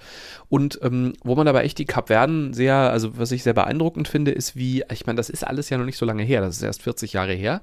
Und 0.49 0.79
ähm, 0.83 1.15
wo 1.25 1.35
man 1.35 1.49
aber 1.49 1.65
echt 1.65 1.79
die 1.79 1.85
Kapverden 1.85 2.55
sehr, 2.55 2.77
also 2.77 3.19
was 3.19 3.33
ich 3.33 3.43
sehr 3.43 3.55
beeindruckend 3.55 4.07
finde, 4.07 4.31
ist 4.31 4.55
wie, 4.55 4.85
ich 4.93 5.07
meine, 5.07 5.17
das 5.17 5.31
ist 5.31 5.45
alles 5.45 5.69
ja 5.69 5.79
noch 5.79 5.85
nicht 5.85 5.99
so 5.99 6.07
lange 6.07 6.23
her, 6.23 6.43
das 6.43 6.59
ist 6.59 6.63
erst 6.63 6.83
40 6.83 7.15
Jahre 7.15 7.33
her, 7.33 7.61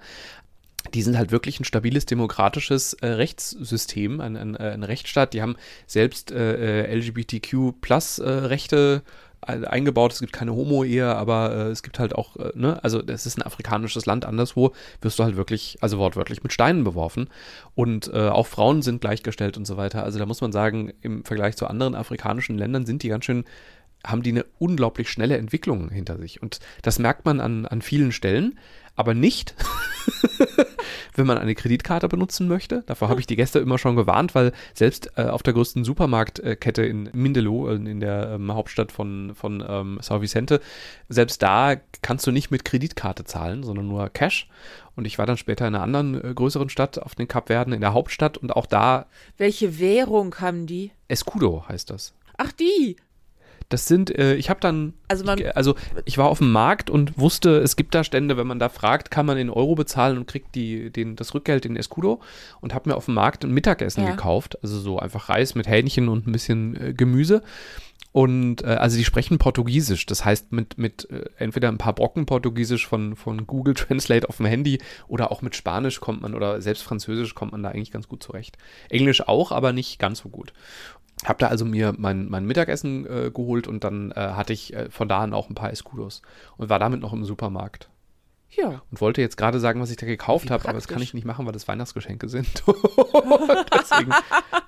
die 0.93 1.01
sind 1.01 1.17
halt 1.17 1.31
wirklich 1.31 1.59
ein 1.59 1.65
stabiles 1.65 2.05
demokratisches 2.05 2.93
äh, 2.93 3.07
Rechtssystem, 3.07 4.21
ein, 4.21 4.37
ein, 4.37 4.55
äh, 4.55 4.71
ein, 4.71 4.83
Rechtsstaat. 4.83 5.33
Die 5.33 5.41
haben 5.41 5.55
selbst 5.87 6.31
äh, 6.31 6.83
äh 6.83 6.95
LGBTQ-Plus-Rechte 6.95 9.01
äh, 9.45 9.65
eingebaut. 9.65 10.13
Es 10.13 10.19
gibt 10.19 10.33
keine 10.33 10.55
Homo-Ehe, 10.55 11.15
aber 11.15 11.53
äh, 11.53 11.69
es 11.69 11.83
gibt 11.83 11.99
halt 11.99 12.15
auch, 12.15 12.35
ne, 12.55 12.83
also 12.83 13.01
es 13.05 13.25
ist 13.25 13.37
ein 13.37 13.43
afrikanisches 13.43 14.05
Land. 14.05 14.25
Anderswo 14.25 14.71
wirst 15.01 15.19
du 15.19 15.23
halt 15.23 15.35
wirklich, 15.35 15.77
also 15.81 15.97
wortwörtlich 15.97 16.43
mit 16.43 16.53
Steinen 16.53 16.83
beworfen. 16.83 17.29
Und 17.75 18.13
auch 18.13 18.47
Frauen 18.47 18.81
sind 18.81 19.01
gleichgestellt 19.01 19.57
und 19.57 19.65
so 19.65 19.77
weiter. 19.77 20.03
Also 20.03 20.19
da 20.19 20.25
muss 20.25 20.41
man 20.41 20.51
sagen, 20.51 20.91
im 21.01 21.23
Vergleich 21.23 21.55
zu 21.55 21.67
anderen 21.67 21.95
afrikanischen 21.95 22.57
Ländern 22.57 22.85
sind 22.85 23.03
die 23.03 23.09
ganz 23.09 23.25
schön 23.25 23.45
haben 24.05 24.23
die 24.23 24.31
eine 24.31 24.45
unglaublich 24.59 25.09
schnelle 25.09 25.37
Entwicklung 25.37 25.89
hinter 25.89 26.17
sich. 26.17 26.41
Und 26.41 26.59
das 26.81 26.99
merkt 26.99 27.25
man 27.25 27.41
an, 27.41 27.65
an 27.65 27.81
vielen 27.81 28.11
Stellen 28.11 28.57
aber 28.99 29.13
nicht, 29.13 29.55
wenn 31.15 31.25
man 31.25 31.37
eine 31.37 31.55
Kreditkarte 31.55 32.09
benutzen 32.09 32.49
möchte. 32.49 32.83
Davor 32.85 33.07
habe 33.07 33.21
ich 33.21 33.27
die 33.27 33.37
Gäste 33.37 33.59
immer 33.59 33.77
schon 33.77 33.95
gewarnt, 33.95 34.35
weil 34.35 34.51
selbst 34.73 35.11
äh, 35.15 35.23
auf 35.23 35.41
der 35.41 35.53
größten 35.53 35.85
Supermarktkette 35.85 36.83
in 36.83 37.09
Mindelo, 37.13 37.69
in 37.71 38.01
der 38.01 38.31
ähm, 38.31 38.53
Hauptstadt 38.53 38.91
von, 38.91 39.33
von 39.35 39.63
ähm, 39.65 39.99
São 40.01 40.21
Vicente, 40.21 40.59
selbst 41.07 41.41
da 41.41 41.77
kannst 42.01 42.27
du 42.27 42.31
nicht 42.31 42.51
mit 42.51 42.65
Kreditkarte 42.65 43.23
zahlen, 43.23 43.63
sondern 43.63 43.87
nur 43.87 44.09
Cash. 44.09 44.49
Und 44.97 45.05
ich 45.05 45.17
war 45.17 45.25
dann 45.25 45.37
später 45.37 45.65
in 45.65 45.75
einer 45.75 45.83
anderen 45.83 46.21
äh, 46.21 46.33
größeren 46.33 46.69
Stadt 46.69 46.99
auf 46.99 47.15
den 47.15 47.29
Kapverden, 47.29 47.73
in 47.73 47.79
der 47.79 47.93
Hauptstadt 47.93 48.37
und 48.37 48.53
auch 48.53 48.65
da. 48.65 49.05
Welche 49.37 49.79
Währung 49.79 50.35
haben 50.39 50.67
die? 50.67 50.91
Escudo 51.07 51.63
heißt 51.69 51.89
das. 51.89 52.13
Ach, 52.37 52.51
die. 52.51 52.97
Das 53.69 53.87
sind, 53.87 54.15
äh, 54.17 54.35
ich 54.35 54.49
habe 54.49 54.59
dann, 54.59 54.93
also, 55.07 55.23
man, 55.23 55.37
ich, 55.37 55.55
also 55.55 55.75
ich 56.05 56.17
war 56.17 56.27
auf 56.27 56.39
dem 56.39 56.51
Markt 56.51 56.89
und 56.89 57.19
wusste, 57.19 57.57
es 57.59 57.75
gibt 57.75 57.93
da 57.93 58.03
Stände, 58.03 58.35
wenn 58.35 58.47
man 58.47 58.57
da 58.57 58.67
fragt, 58.67 59.11
kann 59.11 59.27
man 59.27 59.37
in 59.37 59.51
Euro 59.51 59.75
bezahlen 59.75 60.17
und 60.17 60.25
kriegt 60.27 60.55
die, 60.55 60.89
den, 60.89 61.15
das 61.15 61.35
Rückgeld 61.35 61.67
in 61.67 61.75
Escudo 61.75 62.19
und 62.61 62.73
habe 62.73 62.89
mir 62.89 62.95
auf 62.95 63.05
dem 63.05 63.13
Markt 63.13 63.43
ein 63.43 63.51
Mittagessen 63.51 64.03
ja. 64.03 64.11
gekauft, 64.11 64.57
also 64.63 64.79
so 64.79 64.97
einfach 64.97 65.29
Reis 65.29 65.53
mit 65.53 65.67
Hähnchen 65.67 66.09
und 66.09 66.27
ein 66.27 66.31
bisschen 66.31 66.75
äh, 66.81 66.93
Gemüse. 66.93 67.43
Und 68.11 68.63
äh, 68.63 68.69
also 68.69 68.97
die 68.97 69.05
sprechen 69.05 69.37
Portugiesisch, 69.37 70.07
das 70.07 70.25
heißt 70.25 70.51
mit, 70.51 70.79
mit 70.79 71.09
äh, 71.11 71.25
entweder 71.37 71.67
ein 71.67 71.77
paar 71.77 71.93
Brocken 71.93 72.25
Portugiesisch 72.25 72.87
von, 72.87 73.15
von 73.15 73.45
Google 73.45 73.75
Translate 73.75 74.27
auf 74.27 74.37
dem 74.37 74.47
Handy 74.47 74.79
oder 75.07 75.31
auch 75.31 75.43
mit 75.43 75.55
Spanisch 75.55 75.99
kommt 75.99 76.21
man 76.21 76.33
oder 76.33 76.59
selbst 76.59 76.81
Französisch 76.81 77.35
kommt 77.35 77.51
man 77.51 77.61
da 77.61 77.69
eigentlich 77.69 77.91
ganz 77.91 78.07
gut 78.07 78.23
zurecht. 78.23 78.57
Englisch 78.89 79.27
auch, 79.27 79.51
aber 79.51 79.73
nicht 79.73 79.99
ganz 79.99 80.19
so 80.19 80.29
gut. 80.29 80.53
Hab 81.25 81.37
da 81.39 81.47
also 81.47 81.65
mir 81.65 81.93
mein, 81.97 82.29
mein 82.29 82.45
Mittagessen 82.45 83.05
äh, 83.05 83.31
geholt 83.31 83.67
und 83.67 83.83
dann 83.83 84.11
äh, 84.11 84.15
hatte 84.15 84.53
ich 84.53 84.73
äh, 84.73 84.89
von 84.89 85.09
da 85.09 85.19
an 85.19 85.33
auch 85.33 85.49
ein 85.49 85.55
paar 85.55 85.71
Escudos 85.71 86.21
und 86.57 86.69
war 86.69 86.79
damit 86.79 87.01
noch 87.01 87.13
im 87.13 87.25
Supermarkt. 87.25 87.89
Ja. 88.51 88.81
Und 88.89 89.01
wollte 89.01 89.21
jetzt 89.21 89.37
gerade 89.37 89.59
sagen, 89.59 89.81
was 89.81 89.91
ich 89.91 89.97
da 89.97 90.05
gekauft 90.05 90.49
habe, 90.49 90.63
aber 90.63 90.73
das 90.73 90.87
kann 90.87 91.01
ich 91.01 91.13
nicht 91.13 91.25
machen, 91.25 91.45
weil 91.45 91.53
das 91.53 91.67
Weihnachtsgeschenke 91.67 92.29
sind. 92.29 92.63
Deswegen 93.73 94.11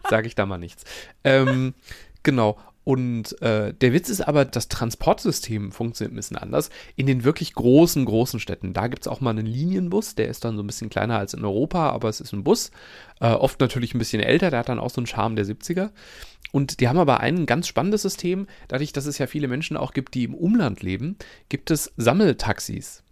sage 0.10 0.28
ich 0.28 0.36
da 0.36 0.46
mal 0.46 0.58
nichts. 0.58 0.84
Ähm, 1.24 1.74
genau. 2.22 2.58
Und 2.84 3.40
äh, 3.44 3.74
der 3.74 3.94
Witz 3.94 4.10
ist 4.10 4.22
aber, 4.22 4.44
das 4.44 4.68
Transportsystem 4.68 5.72
funktioniert 5.72 6.14
ein 6.14 6.16
bisschen 6.16 6.38
anders. 6.38 6.72
In 6.96 7.06
den 7.06 7.24
wirklich 7.24 7.54
großen, 7.54 8.04
großen 8.06 8.40
Städten, 8.40 8.74
da 8.74 8.88
gibt 8.88 9.04
es 9.04 9.08
auch 9.08 9.22
mal 9.22 9.30
einen 9.30 9.46
Linienbus, 9.46 10.16
der 10.16 10.28
ist 10.28 10.44
dann 10.46 10.58
so 10.58 10.64
ein 10.64 10.68
bisschen 10.68 10.90
kleiner 10.90 11.20
als 11.20 11.36
in 11.36 11.46
Europa, 11.46 11.92
aber 11.92 12.10
es 12.10 12.22
ist 12.22 12.34
ein 12.34 12.44
Bus. 12.44 12.72
Äh, 13.20 13.28
oft 13.28 13.60
natürlich 13.60 13.94
ein 13.94 14.00
bisschen 14.00 14.22
älter, 14.22 14.50
der 14.50 14.60
hat 14.60 14.70
dann 14.70 14.80
auch 14.80 14.90
so 14.90 15.00
einen 15.00 15.08
Charme 15.08 15.36
der 15.36 15.46
70er. 15.46 15.92
Und 16.52 16.80
die 16.80 16.88
haben 16.88 16.98
aber 16.98 17.20
ein 17.20 17.46
ganz 17.46 17.68
spannendes 17.68 18.02
System. 18.02 18.48
Dadurch, 18.68 18.94
dass 18.94 19.06
es 19.06 19.20
ja 19.20 19.28
viele 19.28 19.48
Menschen 19.48 19.78
auch 19.78 19.94
gibt, 19.94 20.16
die 20.16 20.24
im 20.24 20.34
Umland 20.34 20.82
leben, 20.82 21.18
gibt 21.50 21.70
es 21.70 21.94
Sammeltaxis. 21.98 23.04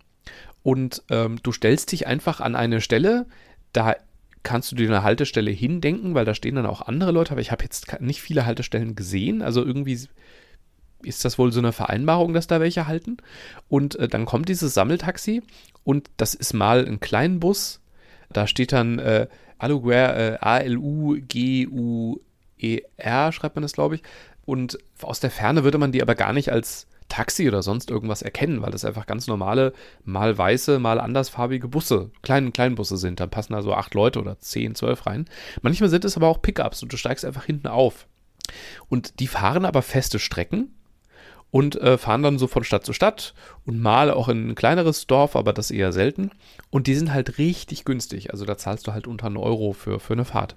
Und 0.64 1.04
ähm, 1.10 1.40
du 1.42 1.52
stellst 1.52 1.92
dich 1.92 2.08
einfach 2.08 2.42
an 2.42 2.56
eine 2.56 2.82
Stelle, 2.82 3.28
da 3.72 3.96
kannst 4.44 4.72
du 4.72 4.76
dir 4.76 4.88
eine 4.88 5.04
Haltestelle 5.04 5.52
hindenken, 5.52 6.16
weil 6.16 6.26
da 6.26 6.34
stehen 6.34 6.56
dann 6.56 6.66
auch 6.66 6.82
andere 6.82 7.12
Leute, 7.12 7.32
aber 7.32 7.42
ich 7.42 7.52
habe 7.52 7.64
jetzt 7.64 8.00
nicht 8.02 8.22
viele 8.22 8.46
Haltestellen 8.46 8.96
gesehen. 8.96 9.42
Also 9.42 9.64
irgendwie 9.66 10.00
ist 11.02 11.26
das 11.26 11.38
wohl 11.38 11.52
so 11.52 11.60
eine 11.60 11.72
Vereinbarung, 11.72 12.34
dass 12.34 12.48
da 12.48 12.60
welche 12.60 12.88
halten. 12.88 13.18
Und 13.68 13.96
äh, 13.96 14.08
dann 14.08 14.26
kommt 14.26 14.50
dieses 14.50 14.74
Sammeltaxi 14.74 15.44
und 15.84 16.10
das 16.18 16.34
ist 16.34 16.54
mal 16.54 16.86
ein 16.86 17.00
kleiner 17.00 17.40
Bus. 17.40 17.82
Da 18.32 18.48
steht 18.48 18.72
dann 18.72 19.00
äh, 19.00 19.28
Aluguer, 19.58 20.16
äh, 20.16 20.38
A-L-U-G-U-E-R, 20.40 21.22
schreibt 23.32 23.56
man 23.56 23.64
das, 23.64 23.74
glaube 23.74 23.96
ich. 23.96 24.04
Und 24.46 24.78
aus 25.02 25.20
der 25.20 25.32
Ferne 25.32 25.64
würde 25.64 25.78
man 25.78 25.92
die 25.92 26.02
aber 26.02 26.16
gar 26.16 26.34
nicht 26.34 26.52
als 26.52 26.88
Taxi 27.10 27.48
oder 27.48 27.62
sonst 27.62 27.92
irgendwas 27.92 28.22
erkennen, 28.22 28.62
weil 28.62 28.72
das 28.72 28.86
einfach 28.86 29.06
ganz 29.06 29.28
normale, 29.28 29.74
mal 30.06 30.38
weiße, 30.38 30.80
mal 30.80 31.00
andersfarbige 31.00 31.68
Busse, 31.68 32.12
kleine 32.22 32.52
Kleinbusse 32.52 32.98
sind. 32.98 33.20
Da 33.20 33.28
passen 33.28 33.54
also 33.54 33.74
acht 33.74 33.94
Leute 33.94 34.20
oder 34.20 34.40
zehn, 34.40 34.76
zwölf 34.76 35.06
rein. 35.06 35.26
Manchmal 35.62 35.90
sind 35.90 36.06
es 36.06 36.16
aber 36.16 36.28
auch 36.28 36.42
Pickups 36.42 36.82
und 36.84 36.94
du 36.94 36.98
steigst 36.98 37.26
einfach 37.26 37.46
hinten 37.46 37.68
auf. 37.68 38.08
Und 38.88 39.20
die 39.20 39.28
fahren 39.28 39.66
aber 39.66 39.82
feste 39.82 40.20
Strecken 40.20 40.74
und 41.52 41.76
äh, 41.82 41.98
fahren 41.98 42.24
dann 42.24 42.38
so 42.38 42.48
von 42.48 42.64
Stadt 42.64 42.86
zu 42.86 42.94
Stadt 42.94 43.34
und 43.66 43.80
mal 43.82 44.12
auch 44.12 44.30
in 44.30 44.50
ein 44.50 44.56
kleineres 44.56 45.08
Dorf, 45.08 45.36
aber 45.36 45.54
das 45.54 45.72
eher 45.72 45.92
selten. 45.92 46.32
Und 46.70 46.88
die 46.88 46.96
sind 46.96 47.14
halt 47.14 47.38
richtig 47.38 47.86
günstig. 47.86 48.32
Also 48.32 48.46
da 48.46 48.58
zahlst 48.58 48.88
du 48.88 48.94
halt 48.94 49.08
unter 49.08 49.28
einen 49.28 49.38
Euro 49.38 49.74
für, 49.74 50.00
für 50.00 50.14
eine 50.14 50.26
Fahrt. 50.26 50.56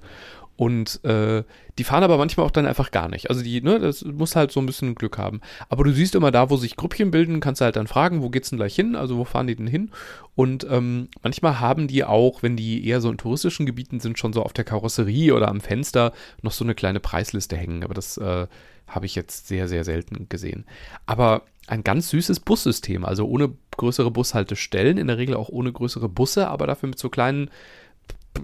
Und 0.56 1.02
äh, 1.04 1.44
die 1.78 1.84
fahren 1.84 2.04
aber 2.04 2.18
manchmal 2.18 2.46
auch 2.46 2.50
dann 2.50 2.66
einfach 2.66 2.90
gar 2.90 3.08
nicht. 3.08 3.30
Also 3.30 3.42
die, 3.42 3.62
ne, 3.62 3.78
das 3.78 4.04
muss 4.04 4.36
halt 4.36 4.52
so 4.52 4.60
ein 4.60 4.66
bisschen 4.66 4.94
Glück 4.94 5.18
haben. 5.18 5.40
Aber 5.68 5.84
du 5.84 5.92
siehst 5.92 6.14
immer 6.14 6.30
da, 6.30 6.50
wo 6.50 6.56
sich 6.56 6.76
Grüppchen 6.76 7.10
bilden, 7.10 7.40
kannst 7.40 7.60
du 7.60 7.64
halt 7.64 7.76
dann 7.76 7.86
fragen, 7.86 8.22
wo 8.22 8.28
geht's 8.28 8.50
denn 8.50 8.58
gleich 8.58 8.74
hin? 8.74 8.94
Also 8.94 9.16
wo 9.16 9.24
fahren 9.24 9.46
die 9.46 9.56
denn 9.56 9.66
hin? 9.66 9.90
Und 10.34 10.66
ähm, 10.70 11.08
manchmal 11.22 11.60
haben 11.60 11.88
die 11.88 12.04
auch, 12.04 12.42
wenn 12.42 12.56
die 12.56 12.86
eher 12.86 13.00
so 13.00 13.10
in 13.10 13.16
touristischen 13.16 13.66
Gebieten 13.66 14.00
sind, 14.00 14.18
schon 14.18 14.32
so 14.32 14.42
auf 14.42 14.52
der 14.52 14.64
Karosserie 14.64 15.32
oder 15.34 15.48
am 15.48 15.60
Fenster 15.60 16.12
noch 16.42 16.52
so 16.52 16.64
eine 16.64 16.74
kleine 16.74 17.00
Preisliste 17.00 17.56
hängen. 17.56 17.82
Aber 17.82 17.94
das 17.94 18.18
äh, 18.18 18.46
habe 18.86 19.06
ich 19.06 19.14
jetzt 19.14 19.48
sehr, 19.48 19.68
sehr 19.68 19.84
selten 19.84 20.28
gesehen. 20.28 20.66
Aber 21.06 21.42
ein 21.66 21.84
ganz 21.84 22.10
süßes 22.10 22.40
Bussystem, 22.40 23.04
also 23.04 23.26
ohne 23.26 23.52
größere 23.76 24.10
Bushaltestellen, 24.10 24.98
in 24.98 25.06
der 25.06 25.18
Regel 25.18 25.36
auch 25.36 25.48
ohne 25.48 25.72
größere 25.72 26.08
Busse, 26.08 26.48
aber 26.48 26.66
dafür 26.66 26.88
mit 26.88 26.98
so 26.98 27.08
kleinen 27.08 27.50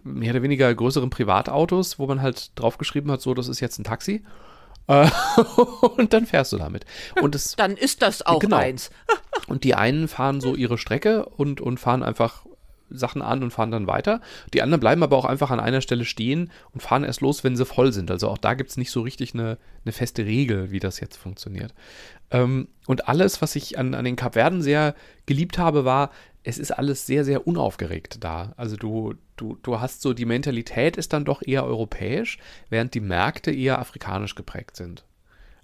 mehr 0.05 0.33
oder 0.33 0.43
weniger 0.43 0.73
größeren 0.75 1.11
Privatautos, 1.11 1.99
wo 1.99 2.07
man 2.07 2.23
halt 2.23 2.53
draufgeschrieben 2.59 3.11
hat, 3.11 3.21
so, 3.21 3.35
das 3.35 3.49
ist 3.49 3.61
jetzt 3.61 3.79
ein 3.79 3.85
Taxi. 3.85 4.23
Äh, 4.87 5.09
und 5.97 6.13
dann 6.13 6.27
fährst 6.27 6.53
du 6.53 6.57
damit. 6.59 6.85
Und 7.21 7.35
das, 7.35 7.57
Dann 7.57 7.77
ist 7.77 8.03
das 8.03 8.25
auch 8.27 8.41
Genau. 8.41 8.57
eins. 8.57 8.91
und 9.47 9.65
die 9.65 9.75
einen 9.75 10.09
fahren 10.09 10.41
so 10.41 10.55
ihre 10.55 10.79
Strecke 10.79 11.27
und, 11.27 11.61
und 11.61 11.79
fahren 11.79 12.03
einfach 12.03 12.45
Sachen 12.91 13.21
an 13.21 13.43
und 13.43 13.51
fahren 13.51 13.71
dann 13.71 13.87
weiter. 13.87 14.21
Die 14.55 14.63
anderen 14.63 14.81
bleiben 14.81 15.03
aber 15.03 15.17
auch 15.17 15.27
einfach 15.27 15.51
an 15.51 15.61
einer 15.61 15.83
Stelle 15.83 16.07
stehen 16.07 16.51
und 16.73 16.81
fahren 16.83 17.05
erst 17.05 17.21
los, 17.21 17.45
wenn 17.45 17.57
sie 17.57 17.67
voll 17.67 17.93
sind. 17.93 18.11
Also 18.11 18.29
auch 18.29 18.39
da 18.39 18.55
gibt 18.55 18.71
es 18.71 18.79
nicht 18.79 18.91
so 18.91 19.03
richtig 19.03 19.35
eine, 19.35 19.59
eine 19.85 19.93
feste 19.93 20.25
Regel, 20.25 20.71
wie 20.71 20.81
das 20.81 21.01
jetzt 21.01 21.17
funktioniert. 21.17 21.75
Ähm, 22.31 22.69
und 22.87 23.09
alles, 23.09 23.43
was 23.43 23.57
ich 23.57 23.79
an, 23.79 23.95
an 23.95 24.07
den 24.07 24.17
Kapverden 24.17 24.63
sehr 24.63 24.95
geliebt 25.27 25.59
habe, 25.59 25.85
war, 25.85 26.11
es 26.49 26.57
ist 26.57 26.71
alles 26.71 27.05
sehr, 27.05 27.27
sehr 27.27 27.47
unaufgeregt 27.47 28.25
da. 28.25 28.55
Also 28.57 28.77
du, 28.77 29.13
du, 29.37 29.59
du 29.63 29.81
hast 29.81 30.01
so, 30.01 30.15
die 30.15 30.25
Mentalität 30.25 30.97
ist 30.97 31.13
dann 31.13 31.27
doch 31.27 31.43
eher 31.43 31.63
europäisch, 31.63 32.39
während 32.71 32.95
die 32.95 33.01
Märkte 33.01 33.51
eher 33.51 33.79
afrikanisch 33.79 34.35
geprägt 34.35 34.75
sind. 34.75 35.05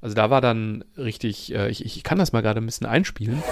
Also 0.02 0.14
da 0.14 0.28
war 0.28 0.42
dann 0.42 0.84
richtig, 0.98 1.54
äh, 1.54 1.70
ich, 1.70 1.86
ich 1.86 2.04
kann 2.04 2.18
das 2.18 2.34
mal 2.34 2.42
gerade 2.42 2.60
ein 2.60 2.66
bisschen 2.66 2.86
einspielen. 2.86 3.42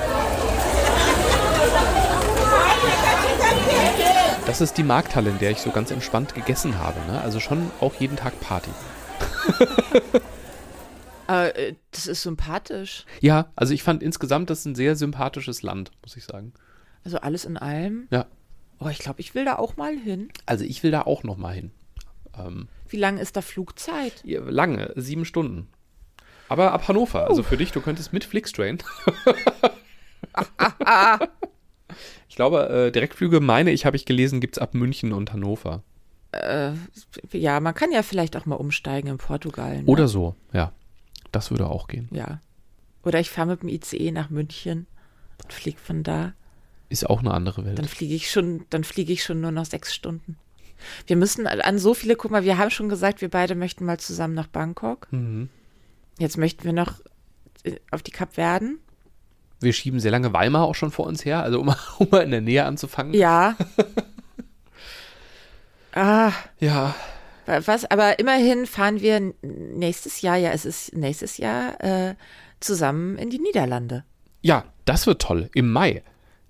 Das 4.45 4.61
ist 4.61 4.77
die 4.77 4.83
Markthalle, 4.83 5.31
in 5.31 5.39
der 5.39 5.53
ich 5.53 5.59
so 5.63 5.71
ganz 5.71 5.91
entspannt 5.91 6.35
gegessen 6.35 6.79
habe. 6.79 7.01
Ne? 7.11 7.19
Also 7.23 7.41
schon 7.41 7.71
auch 7.81 7.95
jeden 7.95 8.17
Tag 8.17 8.39
Party. 8.41 8.71
Äh, 11.29 11.77
das 11.93 12.09
ist 12.09 12.23
sympathisch. 12.23 13.07
Ja, 13.21 13.53
also 13.57 13.73
ich 13.73 13.83
fand 13.83 14.03
insgesamt 14.03 14.51
das 14.51 14.67
ein 14.67 14.75
sehr 14.75 14.97
sympathisches 14.97 15.63
Land, 15.63 15.93
muss 16.03 16.17
ich 16.17 16.25
sagen. 16.25 16.53
Also 17.05 17.19
alles 17.19 17.45
in 17.45 17.57
allem. 17.57 18.07
Ja. 18.11 18.27
Oh, 18.79 18.89
ich 18.89 18.99
glaube, 18.99 19.21
ich 19.21 19.35
will 19.35 19.45
da 19.45 19.57
auch 19.57 19.77
mal 19.77 19.97
hin. 19.97 20.29
Also 20.47 20.65
ich 20.65 20.83
will 20.83 20.91
da 20.91 21.03
auch 21.03 21.23
noch 21.23 21.37
mal 21.37 21.55
hin. 21.55 21.71
Ähm, 22.39 22.69
Wie 22.89 22.97
lange 22.97 23.21
ist 23.21 23.37
da 23.37 23.43
Flugzeit? 23.43 24.23
ja, 24.25 24.41
lange, 24.41 24.93
sieben 24.97 25.25
Stunden. 25.25 25.69
Aber 26.49 26.73
ab 26.73 26.89
Hannover, 26.89 27.29
also 27.29 27.43
für 27.43 27.57
dich, 27.57 27.73
du 27.73 27.81
könntest 27.81 28.13
mit 28.13 28.25
Flixtrain. 28.25 28.79
ich 32.29 32.37
glaube, 32.37 32.69
äh, 32.69 32.91
Direktflüge, 32.93 33.41
meine 33.41 33.71
ich, 33.71 33.87
habe 33.87 33.97
ich 33.97 34.05
gelesen, 34.05 34.41
gibt 34.41 34.57
es 34.57 34.63
ab 34.63 34.75
München 34.75 35.13
und 35.13 35.33
Hannover. 35.33 35.83
Ja, 37.33 37.61
man 37.61 37.75
kann 37.75 37.93
ja 37.93 38.03
vielleicht 38.03 38.37
auch 38.37 38.47
mal 38.47 38.57
umsteigen 38.57 39.09
in 39.09 39.19
Portugal. 39.19 39.83
Ne? 39.83 39.87
Oder 39.87 40.09
so, 40.09 40.35
ja. 40.53 40.73
Das 41.31 41.51
würde 41.51 41.69
auch 41.69 41.89
gehen. 41.89 42.09
Ja. 42.11 42.41
Oder 43.03 43.21
ich 43.21 43.31
fahre 43.31 43.49
mit 43.49 43.63
dem 43.63 43.69
ICE 43.69 44.13
nach 44.13 44.31
München 44.31 44.87
und 45.43 45.53
fliege 45.53 45.79
von 45.79 46.03
da. 46.03 46.35
Ist 46.93 47.09
auch 47.09 47.21
eine 47.21 47.33
andere 47.33 47.65
Welt. 47.65 47.79
Dann 47.79 47.89
fliege 47.89 48.15
ich 48.15 48.31
schon, 48.31 48.67
dann 48.69 48.85
fliege 48.85 49.15
ich 49.15 49.25
schon 49.25 49.41
nur 49.41 49.51
noch 49.51 49.65
sechs 49.65 49.95
Stunden. 49.95 50.37
Wir 51.07 51.17
müssen 51.17 51.47
an 51.47 51.79
so 51.79 51.95
viele, 51.95 52.17
guck 52.17 52.31
mal, 52.31 52.45
wir 52.45 52.59
haben 52.59 52.71
schon 52.71 52.91
gesagt, 52.91 53.23
wir 53.23 53.31
beide 53.31 53.55
möchten 53.55 53.87
mal 53.87 53.99
zusammen 53.99 54.35
nach 54.35 54.47
Bangkok. 54.47 55.09
Mhm. 55.11 55.49
Jetzt 56.19 56.37
möchten 56.37 56.65
wir 56.65 56.75
noch 56.75 57.01
äh, 57.65 57.77
auf 57.91 58.03
die 58.03 58.11
Kapverden. 58.11 58.79
Wir 59.59 59.73
schieben 59.73 60.01
sehr 60.01 60.11
lange 60.11 60.35
Weimar 60.35 60.65
auch 60.65 60.75
schon 60.75 60.91
vor 60.91 61.07
uns 61.07 61.25
her, 61.25 61.43
also 61.43 61.61
um, 61.61 61.75
um 61.99 62.09
mal 62.11 62.21
in 62.21 62.31
der 62.31 62.43
Nähe 62.43 62.67
anzufangen. 62.67 63.15
Ja. 63.15 63.57
ah, 65.95 66.33
Ja, 66.61 66.95
was, 67.47 67.91
aber 67.91 68.19
immerhin 68.19 68.67
fahren 68.67 69.01
wir 69.01 69.33
nächstes 69.41 70.21
Jahr, 70.21 70.37
ja, 70.37 70.51
es 70.51 70.67
ist 70.67 70.95
nächstes 70.95 71.39
Jahr 71.39 71.83
äh, 71.83 72.17
zusammen 72.61 73.17
in 73.17 73.31
die 73.31 73.39
Niederlande. 73.39 74.05
ja, 74.43 74.67
das 74.85 75.07
wird 75.07 75.23
toll. 75.23 75.49
Im 75.55 75.73
Mai. 75.73 76.03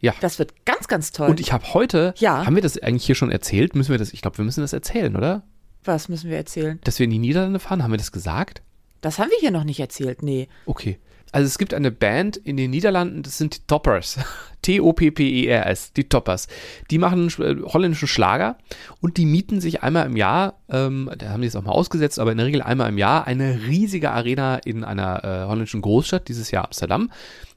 Ja. 0.03 0.13
Das 0.21 0.39
wird 0.39 0.67
ganz, 0.67 0.89
ganz 0.89 1.13
toll. 1.13 1.31
Und 1.31 1.41
ich 1.41 1.53
habe 1.53 1.73
heute, 1.73 2.13
Ja. 2.19 2.45
haben 2.45 2.55
wir 2.57 2.63
das 2.63 2.77
eigentlich 2.79 3.07
hier 3.07 3.15
schon 3.15 3.31
erzählt? 3.31 3.75
Müssen 3.75 3.93
wir 3.93 3.99
das, 3.99 4.13
ich 4.13 4.21
glaube, 4.21 4.37
wir 4.37 4.45
müssen 4.45 4.61
das 4.61 4.73
erzählen, 4.75 5.17
oder? 5.17 5.43
Was 5.85 6.09
müssen 6.09 6.29
wir 6.29 6.37
erzählen? 6.37 6.79
Dass 6.85 6.99
wir 6.99 7.05
in 7.05 7.11
die 7.11 7.19
Niederlande 7.19 7.59
fahren, 7.61 7.83
haben 7.83 7.93
wir 7.93 7.99
das 7.99 8.13
gesagt? 8.13 8.63
Das 9.01 9.19
haben 9.19 9.31
wir 9.31 9.39
hier 9.39 9.51
noch 9.51 9.65
nicht 9.65 9.81
erzählt, 9.81 10.23
nee. 10.23 10.49
Okay. 10.67 10.99
Also 11.33 11.47
es 11.47 11.57
gibt 11.57 11.73
eine 11.73 11.91
Band 11.91 12.37
in 12.37 12.59
den 12.59 12.71
Niederlanden, 12.71 13.23
das 13.23 13.39
sind 13.39 13.57
die 13.57 13.67
Toppers. 13.67 14.19
T-O-P-P-E-R-S, 14.63 15.89
E 15.89 15.91
die 15.97 16.09
Toppers. 16.09 16.47
Die 16.91 16.99
machen 16.99 17.29
äh, 17.39 17.57
holländischen 17.65 18.07
Schlager 18.07 18.59
und 19.01 19.17
die 19.17 19.25
mieten 19.27 19.61
sich 19.61 19.83
einmal 19.83 20.07
im 20.07 20.17
Jahr, 20.17 20.61
ähm, 20.69 21.11
da 21.17 21.31
haben 21.31 21.41
die 21.43 21.49
es 21.49 21.57
auch 21.57 21.63
mal 21.63 21.73
ausgesetzt, 21.73 22.19
aber 22.19 22.33
in 22.33 22.39
der 22.39 22.47
Regel 22.47 22.63
einmal 22.63 22.89
im 22.89 22.99
Jahr 22.99 23.27
eine 23.27 23.63
riesige 23.67 24.11
Arena 24.11 24.57
in 24.57 24.85
einer 24.85 25.25
äh, 25.25 25.47
holländischen 25.49 25.81
Großstadt, 25.81 26.29
dieses 26.29 26.51
Jahr 26.51 26.65
Amsterdam. 26.67 27.11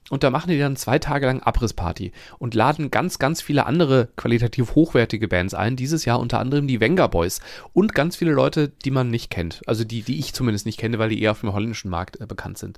Und 0.10 0.24
da 0.24 0.30
machen 0.30 0.52
die 0.52 0.60
dann 0.60 0.76
zwei 0.76 1.00
Tage 1.00 1.26
lang 1.26 1.42
Abrissparty 1.42 2.12
und 2.38 2.54
laden 2.54 2.92
ganz, 2.92 3.18
ganz 3.18 3.42
viele 3.42 3.66
andere 3.66 4.10
qualitativ 4.16 4.76
hochwertige 4.76 5.28
Bands 5.28 5.56
ein. 5.56 5.76
Dieses 5.76 6.06
Jahr 6.06 6.20
unter 6.20 6.40
anderem 6.40 6.68
die 6.68 6.80
Venga 6.80 7.08
Boys 7.08 7.42
und 7.74 7.96
ganz 7.96 8.16
viele 8.16 8.32
Leute, 8.32 8.70
die 8.70 8.92
man 8.92 9.10
nicht 9.10 9.32
kennt. 9.32 9.62
Also 9.66 9.84
die, 9.84 10.04
die 10.04 10.20
ich 10.20 10.34
zumindest 10.34 10.68
nicht 10.68 10.80
kenne, 10.80 11.00
weil 11.00 11.10
die 11.10 11.22
eher 11.22 11.32
auf 11.32 11.40
dem 11.40 11.54
holländischen 11.54 11.90
Markt 11.90 12.22
äh, 12.22 12.28
bekannt 12.28 12.60
sind. 12.60 12.78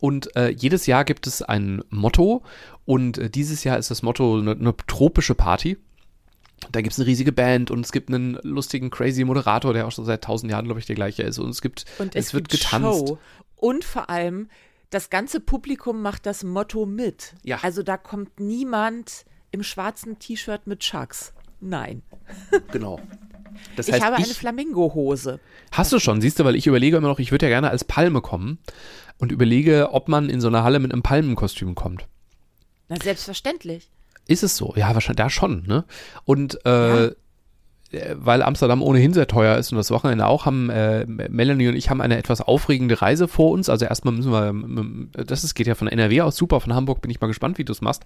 Und 0.00 0.34
äh, 0.36 0.48
jedes 0.50 0.86
Jahr 0.86 1.04
gibt 1.04 1.26
es 1.26 1.42
ein 1.42 1.82
Motto 1.90 2.42
und 2.84 3.18
äh, 3.18 3.30
dieses 3.30 3.64
Jahr 3.64 3.78
ist 3.78 3.90
das 3.90 4.02
Motto 4.02 4.38
eine, 4.38 4.52
eine 4.52 4.74
tropische 4.86 5.34
Party. 5.34 5.76
Da 6.72 6.80
gibt 6.80 6.92
es 6.92 6.98
eine 6.98 7.06
riesige 7.06 7.32
Band 7.32 7.70
und 7.70 7.84
es 7.84 7.92
gibt 7.92 8.08
einen 8.08 8.38
lustigen, 8.42 8.90
crazy 8.90 9.24
Moderator, 9.24 9.74
der 9.74 9.86
auch 9.86 9.92
schon 9.92 10.04
seit 10.04 10.24
tausend 10.24 10.50
Jahren, 10.50 10.64
glaube 10.64 10.80
ich, 10.80 10.86
der 10.86 10.96
gleiche 10.96 11.22
ist. 11.22 11.38
Und 11.38 11.50
es 11.50 11.60
gibt, 11.60 11.84
Und 11.98 12.16
es, 12.16 12.28
es, 12.28 12.34
wird 12.34 12.48
getanzt. 12.48 13.08
Show. 13.08 13.18
Und 13.56 13.84
vor 13.84 14.08
allem, 14.08 14.48
das 14.94 15.10
ganze 15.10 15.40
Publikum 15.40 16.02
macht 16.02 16.24
das 16.24 16.44
Motto 16.44 16.86
mit. 16.86 17.34
Ja. 17.42 17.58
Also 17.62 17.82
da 17.82 17.96
kommt 17.96 18.38
niemand 18.38 19.24
im 19.50 19.62
schwarzen 19.62 20.18
T-Shirt 20.20 20.66
mit 20.66 20.80
Chucks. 20.80 21.32
Nein. 21.60 22.02
Genau. 22.72 23.00
Das 23.76 23.86
ich 23.86 23.94
heißt, 23.94 24.04
habe 24.04 24.16
eine 24.16 24.26
ich, 24.26 24.34
Flamingo-Hose. 24.34 25.38
Hast 25.70 25.92
du 25.92 26.00
schon, 26.00 26.20
siehst 26.20 26.40
du, 26.40 26.44
weil 26.44 26.56
ich 26.56 26.66
überlege 26.66 26.96
immer 26.96 27.06
noch, 27.06 27.20
ich 27.20 27.30
würde 27.30 27.46
ja 27.46 27.50
gerne 27.50 27.70
als 27.70 27.84
Palme 27.84 28.20
kommen 28.20 28.58
und 29.18 29.30
überlege, 29.30 29.90
ob 29.92 30.08
man 30.08 30.28
in 30.28 30.40
so 30.40 30.48
eine 30.48 30.64
Halle 30.64 30.80
mit 30.80 30.92
einem 30.92 31.02
Palmenkostüm 31.02 31.76
kommt. 31.76 32.08
Na, 32.88 32.96
selbstverständlich. 33.00 33.90
Ist 34.26 34.42
es 34.42 34.56
so? 34.56 34.74
Ja, 34.76 34.92
wahrscheinlich, 34.94 35.18
da 35.18 35.30
schon, 35.30 35.64
ne? 35.66 35.84
Und 36.24 36.64
äh, 36.64 37.06
äh, 37.06 37.14
weil 38.14 38.42
Amsterdam 38.42 38.82
ohnehin 38.82 39.12
sehr 39.12 39.26
teuer 39.26 39.56
ist 39.56 39.72
und 39.72 39.78
das 39.78 39.90
Wochenende 39.90 40.26
auch, 40.26 40.46
haben 40.46 40.70
äh, 40.70 41.06
Melanie 41.06 41.68
und 41.68 41.76
ich 41.76 41.90
haben 41.90 42.00
eine 42.00 42.16
etwas 42.16 42.40
aufregende 42.40 43.00
Reise 43.00 43.28
vor 43.28 43.50
uns. 43.50 43.68
Also 43.68 43.86
erstmal 43.86 44.14
müssen 44.14 44.32
wir, 44.32 44.48
ähm, 44.48 45.10
das 45.12 45.44
ist, 45.44 45.54
geht 45.54 45.66
ja 45.66 45.74
von 45.74 45.88
NRW 45.88 46.22
aus 46.22 46.36
super, 46.36 46.60
von 46.60 46.74
Hamburg 46.74 47.00
bin 47.00 47.10
ich 47.10 47.20
mal 47.20 47.26
gespannt, 47.26 47.58
wie 47.58 47.64
du 47.64 47.72
es 47.72 47.80
machst, 47.80 48.04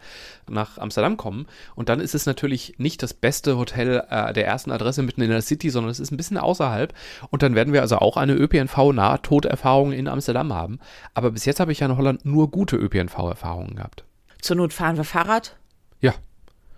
nach 0.49 0.79
Amsterdam 0.79 1.17
kommen. 1.17 1.47
Und 1.75 1.89
dann 1.89 2.01
ist 2.01 2.15
es 2.15 2.27
natürlich 2.27 2.75
nicht 2.79 3.03
das 3.03 3.15
beste 3.15 3.57
Hotel 3.57 4.03
äh, 4.11 4.33
der 4.33 4.47
ersten 4.47 4.71
Adresse 4.71 5.03
mitten 5.03 5.23
in 5.23 5.31
der 5.31 5.43
City, 5.43 5.71
sondern 5.71 5.91
es 5.91 6.01
ist 6.01 6.11
ein 6.11 6.17
bisschen 6.17 6.39
außerhalb. 6.39 6.93
Und 7.31 7.43
dann 7.43 7.55
werden 7.55 7.73
wir 7.73 7.83
also 7.83 7.97
auch 7.97 8.17
eine 8.17 8.35
ÖPNV-Nahtoderfahrung 8.35 9.93
in 9.93 10.09
Amsterdam 10.09 10.53
haben. 10.53 10.79
Aber 11.15 11.31
bis 11.31 11.45
jetzt 11.45 11.61
habe 11.61 11.73
ich 11.73 11.81
ja 11.81 11.87
in 11.87 11.97
Holland 11.97 12.25
nur 12.25 12.51
gute 12.51 12.77
ÖPNV-Erfahrungen 12.77 13.77
gehabt. 13.77 14.05
Zur 14.41 14.57
Not 14.57 14.73
fahren 14.73 14.97
wir 14.97 15.05
Fahrrad. 15.05 15.57
Ja. 16.01 16.15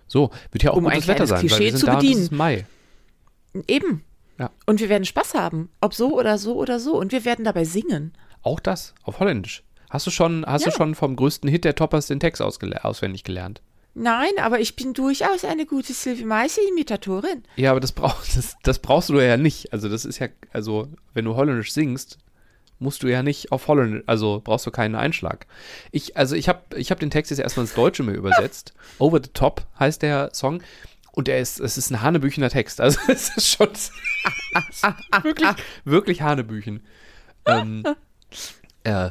So, 0.07 0.31
wird 0.51 0.65
ja 0.65 0.73
auch 0.73 0.77
Um 0.77 0.85
gutes 0.85 1.07
Wetter 1.07 1.27
sein, 1.27 1.37
weil 1.37 1.41
Klischee 1.41 1.65
wir 1.65 1.71
sind 1.71 1.81
zu 1.81 1.87
da 1.87 1.97
bedienen. 1.97 2.23
ist 2.23 2.33
Mai. 2.33 2.67
Eben. 3.67 4.05
Ja. 4.39 4.51
Und 4.67 4.81
wir 4.81 4.89
werden 4.89 5.05
Spaß 5.05 5.35
haben. 5.35 5.71
Ob 5.81 5.95
so 5.95 6.19
oder 6.19 6.39
so 6.39 6.55
oder 6.57 6.81
so. 6.81 6.97
Und 6.99 7.13
wir 7.13 7.25
werden 7.25 7.45
dabei 7.45 7.65
singen. 7.65 8.13
Auch 8.43 8.61
das 8.61 8.95
auf 9.03 9.21
Holländisch. 9.21 9.63
Hast 9.91 10.07
du 10.07 10.11
schon, 10.11 10.45
hast 10.47 10.65
du 10.65 10.71
Ja. 10.71 10.77
schon 10.77 10.95
vom 10.95 11.17
größten 11.17 11.49
Hit 11.51 11.65
der 11.65 11.75
Toppers 11.75 12.07
den 12.07 12.21
Text 12.21 12.41
auswendig 12.41 13.25
gelernt? 13.25 13.61
Nein, 13.95 14.31
aber 14.41 14.61
ich 14.61 14.77
bin 14.77 14.95
durchaus 14.95 15.45
eine 15.45 15.67
gute 15.67 15.93
Sylvie 15.93 16.25
Meissel-Imitatorin. 16.25 17.43
Ja, 17.57 17.73
aber 17.73 17.81
das, 17.81 17.91
brauch, 17.93 18.23
das, 18.35 18.57
das 18.63 18.79
brauchst 18.79 19.09
du 19.09 19.19
ja 19.21 19.37
nicht. 19.37 19.73
Also 19.73 19.89
das 19.89 20.05
ist 20.05 20.21
ja, 20.21 20.29
also 20.53 20.89
wenn 21.13 21.25
du 21.25 21.35
Holländisch 21.35 21.73
singst, 21.73 22.19
musst 22.79 23.03
du 23.03 23.09
ja 23.09 23.23
nicht 23.25 23.51
auf 23.53 23.67
Holländisch, 23.67 24.05
also 24.07 24.41
brauchst 24.45 24.65
du 24.65 24.71
keinen 24.71 24.95
Einschlag. 24.95 25.47
Ich, 25.91 26.17
also 26.17 26.37
ich 26.37 26.49
habe 26.49 26.61
ich 26.77 26.91
hab 26.93 27.01
den 27.01 27.11
Text 27.11 27.31
jetzt 27.31 27.41
erstmal 27.41 27.65
ins 27.67 27.75
Deutsche 27.75 28.05
mir 28.05 28.13
übersetzt. 28.15 28.75
Over 29.01 29.21
the 29.23 29.31
Top 29.35 29.67
heißt 29.79 30.03
der 30.03 30.31
Song. 30.33 30.63
Und 31.13 31.29
der 31.29 31.41
ist, 31.41 31.61
es 31.61 31.77
ist 31.77 31.91
ein 31.91 32.03
Hanebüchener 32.03 32.51
Text. 32.51 32.81
Also 32.81 32.99
es 33.09 33.37
ist 33.37 33.57
schon 33.57 33.71
es 33.73 33.91
ist 34.71 34.83
wirklich, 35.23 35.49
wirklich 35.85 36.23
Hanebüchen. 36.23 36.83
Ähm, 37.47 37.85
äh, 38.85 39.11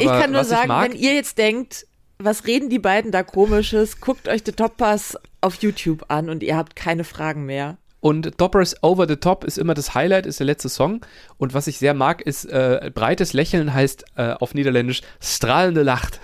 ich 0.00 0.06
kann 0.06 0.32
nur 0.32 0.44
sagen, 0.44 0.68
mag, 0.68 0.90
wenn 0.90 0.96
ihr 0.96 1.14
jetzt 1.14 1.38
denkt, 1.38 1.86
was 2.18 2.46
reden 2.46 2.68
die 2.68 2.78
beiden 2.78 3.12
da 3.12 3.22
komisches, 3.22 4.00
guckt 4.00 4.28
euch 4.28 4.42
The 4.44 4.52
Top 4.52 4.76
Pass 4.76 5.16
auf 5.40 5.56
YouTube 5.56 6.04
an 6.08 6.28
und 6.28 6.42
ihr 6.42 6.56
habt 6.56 6.74
keine 6.74 7.04
Fragen 7.04 7.46
mehr. 7.46 7.78
Und 8.00 8.40
Doppers 8.40 8.80
Over 8.82 9.08
the 9.08 9.16
Top 9.16 9.44
ist 9.44 9.58
immer 9.58 9.74
das 9.74 9.94
Highlight, 9.94 10.26
ist 10.26 10.38
der 10.38 10.46
letzte 10.46 10.68
Song. 10.68 11.04
Und 11.36 11.52
was 11.52 11.66
ich 11.66 11.78
sehr 11.78 11.94
mag, 11.94 12.22
ist 12.22 12.44
äh, 12.44 12.92
breites 12.94 13.32
Lächeln 13.32 13.74
heißt 13.74 14.04
äh, 14.16 14.34
auf 14.34 14.54
Niederländisch 14.54 15.02
strahlende 15.20 15.82
Lacht. 15.82 16.20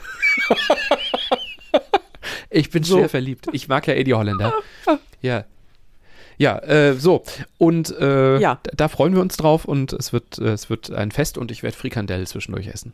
Ich 2.54 2.70
bin 2.70 2.82
So. 2.84 2.98
schwer 2.98 3.08
verliebt. 3.08 3.46
Ich 3.52 3.68
mag 3.68 3.86
ja 3.86 3.94
eh 3.94 4.04
die 4.04 4.14
Holländer. 4.14 4.52
Ja. 5.22 5.44
Ja, 6.36 6.58
äh, 6.58 6.94
so. 6.94 7.22
Und 7.58 7.96
äh, 7.98 8.38
Ja. 8.38 8.58
da, 8.74 8.88
freuen 8.88 9.14
wir 9.14 9.22
uns 9.22 9.36
drauf 9.38 9.64
und 9.64 9.92
es 9.94 10.12
wird, 10.12 10.38
äh, 10.38 10.48
es 10.52 10.68
wird 10.68 10.90
ein 10.90 11.12
Fest 11.12 11.38
und 11.38 11.50
ich 11.50 11.62
werde 11.62 11.76
Frikandel 11.76 12.26
zwischendurch 12.26 12.66
essen. 12.66 12.92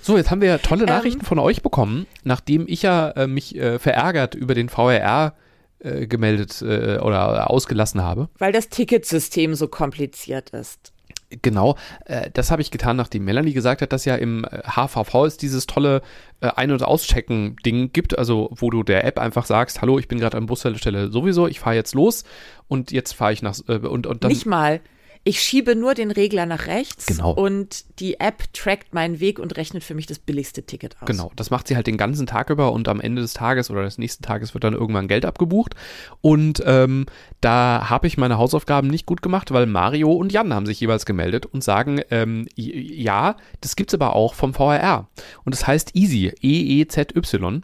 So, 0.00 0.16
jetzt 0.16 0.30
haben 0.30 0.40
wir 0.40 0.60
tolle 0.62 0.82
Ähm. 0.82 0.88
Nachrichten 0.90 1.24
von 1.24 1.38
euch 1.40 1.62
bekommen, 1.62 2.06
nachdem 2.24 2.66
ich 2.68 2.82
ja 2.82 3.10
äh, 3.10 3.26
mich 3.26 3.56
äh, 3.56 3.78
verärgert 3.80 4.34
über 4.36 4.54
den 4.54 4.68
VRR 4.68 5.34
äh, 5.80 6.06
gemeldet 6.06 6.62
oder 6.62 7.50
ausgelassen 7.50 8.02
habe. 8.02 8.28
Weil 8.38 8.52
das 8.52 8.68
Ticketsystem 8.68 9.54
so 9.56 9.66
kompliziert 9.66 10.50
ist. 10.50 10.92
Genau, 11.40 11.76
äh, 12.04 12.30
das 12.32 12.50
habe 12.50 12.62
ich 12.62 12.70
getan, 12.70 12.96
nachdem 12.96 13.24
Melanie 13.24 13.52
gesagt 13.52 13.82
hat, 13.82 13.92
dass 13.92 14.04
ja 14.04 14.16
im 14.16 14.44
äh, 14.44 14.62
HVV 14.64 15.26
es 15.26 15.36
dieses 15.36 15.66
tolle 15.66 16.02
äh, 16.40 16.48
Ein- 16.48 16.72
und 16.72 16.82
Auschecken-Ding 16.82 17.92
gibt, 17.92 18.18
also 18.18 18.50
wo 18.52 18.70
du 18.70 18.82
der 18.82 19.04
App 19.04 19.18
einfach 19.18 19.46
sagst, 19.46 19.80
hallo, 19.80 19.98
ich 19.98 20.08
bin 20.08 20.18
gerade 20.18 20.36
an 20.36 20.46
Bushaltestelle 20.46 21.10
sowieso, 21.10 21.46
ich 21.46 21.60
fahre 21.60 21.76
jetzt 21.76 21.94
los 21.94 22.24
und 22.68 22.92
jetzt 22.92 23.12
fahre 23.12 23.32
ich 23.32 23.42
nach 23.42 23.56
äh, 23.68 23.78
und, 23.78 24.06
und 24.06 24.24
dann 24.24 24.30
Nicht 24.30 24.46
mal. 24.46 24.80
Ich 25.24 25.40
schiebe 25.40 25.76
nur 25.76 25.94
den 25.94 26.10
Regler 26.10 26.46
nach 26.46 26.66
rechts 26.66 27.06
Genau. 27.06 27.30
und 27.32 27.84
die 28.00 28.18
App 28.18 28.52
trackt 28.52 28.92
meinen 28.92 29.20
Weg 29.20 29.38
und 29.38 29.56
rechnet 29.56 29.84
für 29.84 29.94
mich 29.94 30.06
das 30.06 30.18
billigste 30.18 30.64
Ticket 30.64 30.96
aus. 31.00 31.06
Genau, 31.06 31.30
das 31.36 31.50
macht 31.50 31.68
sie 31.68 31.76
halt 31.76 31.86
den 31.86 31.96
ganzen 31.96 32.26
Tag 32.26 32.50
über 32.50 32.72
und 32.72 32.88
am 32.88 33.00
Ende 33.00 33.22
des 33.22 33.32
Tages 33.32 33.70
oder 33.70 33.82
des 33.84 33.98
nächsten 33.98 34.24
Tages 34.24 34.52
wird 34.54 34.64
dann 34.64 34.74
irgendwann 34.74 35.06
Geld 35.06 35.24
abgebucht. 35.24 35.74
Und 36.20 36.60
ähm, 36.66 37.06
da 37.40 37.88
habe 37.88 38.08
ich 38.08 38.18
meine 38.18 38.36
Hausaufgaben 38.36 38.88
nicht 38.88 39.06
gut 39.06 39.22
gemacht, 39.22 39.52
weil 39.52 39.66
Mario 39.66 40.10
und 40.12 40.32
Jan 40.32 40.52
haben 40.52 40.66
sich 40.66 40.80
jeweils 40.80 41.06
gemeldet 41.06 41.46
und 41.46 41.62
sagen, 41.62 42.00
ähm, 42.10 42.48
ja, 42.56 43.36
das 43.60 43.76
gibt's 43.76 43.94
aber 43.94 44.16
auch 44.16 44.34
vom 44.34 44.54
VRR. 44.54 45.08
Und 45.44 45.54
das 45.54 45.66
heißt 45.68 45.94
Easy, 45.94 46.32
E-E-Z-Y. 46.40 47.62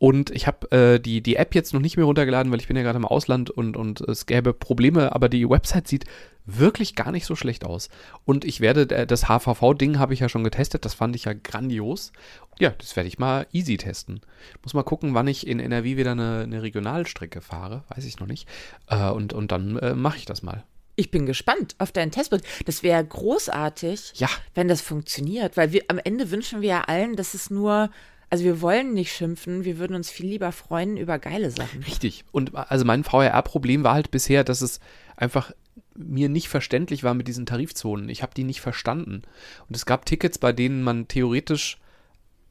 Und 0.00 0.30
ich 0.30 0.46
habe 0.46 0.70
äh, 0.72 0.98
die, 0.98 1.20
die 1.22 1.36
App 1.36 1.54
jetzt 1.54 1.74
noch 1.74 1.80
nicht 1.80 1.98
mehr 1.98 2.06
runtergeladen, 2.06 2.50
weil 2.50 2.58
ich 2.58 2.66
bin 2.66 2.74
ja 2.76 2.82
gerade 2.82 2.96
im 2.96 3.04
Ausland 3.04 3.50
und, 3.50 3.76
und 3.76 4.00
es 4.00 4.24
gäbe 4.24 4.54
Probleme, 4.54 5.14
aber 5.14 5.28
die 5.28 5.48
Website 5.48 5.88
sieht 5.88 6.06
wirklich 6.46 6.94
gar 6.96 7.12
nicht 7.12 7.26
so 7.26 7.36
schlecht 7.36 7.66
aus. 7.66 7.90
Und 8.24 8.46
ich 8.46 8.60
werde, 8.62 8.88
äh, 8.96 9.06
das 9.06 9.24
HVV-Ding 9.28 9.98
habe 9.98 10.14
ich 10.14 10.20
ja 10.20 10.30
schon 10.30 10.42
getestet, 10.42 10.86
das 10.86 10.94
fand 10.94 11.14
ich 11.16 11.26
ja 11.26 11.34
grandios. 11.34 12.12
Ja, 12.58 12.70
das 12.70 12.96
werde 12.96 13.08
ich 13.08 13.18
mal 13.18 13.46
easy 13.52 13.76
testen. 13.76 14.22
Muss 14.62 14.72
mal 14.72 14.84
gucken, 14.84 15.12
wann 15.12 15.28
ich 15.28 15.46
in 15.46 15.60
NRW 15.60 15.98
wieder 15.98 16.12
eine, 16.12 16.40
eine 16.44 16.62
Regionalstrecke 16.62 17.42
fahre, 17.42 17.84
weiß 17.94 18.06
ich 18.06 18.18
noch 18.20 18.26
nicht. 18.26 18.48
Äh, 18.88 19.10
und, 19.10 19.34
und 19.34 19.52
dann 19.52 19.76
äh, 19.80 19.94
mache 19.94 20.16
ich 20.16 20.24
das 20.24 20.42
mal. 20.42 20.64
Ich 20.96 21.10
bin 21.10 21.26
gespannt 21.26 21.76
auf 21.78 21.92
deinen 21.92 22.10
Testbericht. 22.10 22.46
Das 22.66 22.82
wäre 22.82 23.04
großartig, 23.04 24.12
Ja. 24.16 24.28
wenn 24.54 24.68
das 24.68 24.80
funktioniert, 24.80 25.58
weil 25.58 25.72
wir 25.72 25.84
am 25.88 25.98
Ende 25.98 26.30
wünschen 26.30 26.62
wir 26.62 26.68
ja 26.70 26.80
allen, 26.82 27.16
dass 27.16 27.34
es 27.34 27.50
nur, 27.50 27.90
also 28.30 28.44
wir 28.44 28.60
wollen 28.60 28.94
nicht 28.94 29.12
schimpfen, 29.12 29.64
wir 29.64 29.78
würden 29.78 29.96
uns 29.96 30.08
viel 30.08 30.26
lieber 30.26 30.52
freuen 30.52 30.96
über 30.96 31.18
geile 31.18 31.50
Sachen. 31.50 31.82
Richtig. 31.82 32.24
Und 32.30 32.54
also 32.54 32.84
mein 32.84 33.02
VRR-Problem 33.02 33.82
war 33.82 33.94
halt 33.94 34.12
bisher, 34.12 34.44
dass 34.44 34.60
es 34.60 34.78
einfach 35.16 35.52
mir 35.96 36.28
nicht 36.28 36.48
verständlich 36.48 37.02
war 37.02 37.14
mit 37.14 37.26
diesen 37.26 37.44
Tarifzonen. 37.44 38.08
Ich 38.08 38.22
habe 38.22 38.32
die 38.34 38.44
nicht 38.44 38.60
verstanden. 38.60 39.22
Und 39.68 39.76
es 39.76 39.84
gab 39.84 40.06
Tickets, 40.06 40.38
bei 40.38 40.52
denen 40.52 40.82
man 40.82 41.08
theoretisch 41.08 41.78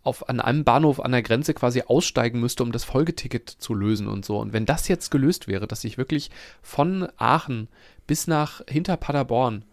auf, 0.04 0.28
an 0.28 0.42
einem 0.42 0.66
Bahnhof 0.66 1.00
an 1.00 1.14
der 1.14 1.24
Grenze 1.24 1.54
quasi 1.54 1.84
aussteigen 1.84 2.42
müsste, 2.42 2.64
um 2.64 2.74
das 2.74 2.84
Folgeticket 2.84 3.50
zu 3.50 3.74
lösen 3.74 4.08
und 4.08 4.26
so. 4.26 4.38
Und 4.38 4.52
wenn 4.52 4.66
das 4.66 4.90
jetzt 4.90 5.12
gelöst 5.12 5.48
wäre, 5.48 5.66
dass 5.66 5.84
ich 5.86 5.98
wirklich 5.98 6.30
von 6.62 7.08
Aachen 7.18 7.70
bis 8.06 8.28
nach 8.28 8.62
hinter 8.68 8.98
Paderborn 8.98 9.64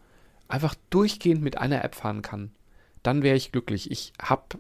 einfach 0.46 0.76
durchgehend 0.90 1.42
mit 1.42 1.58
einer 1.58 1.84
App 1.84 1.96
fahren 1.96 2.22
kann, 2.22 2.52
dann 3.02 3.22
wäre 3.22 3.36
ich 3.36 3.52
glücklich. 3.52 3.90
Ich 3.90 4.12
habe 4.20 4.58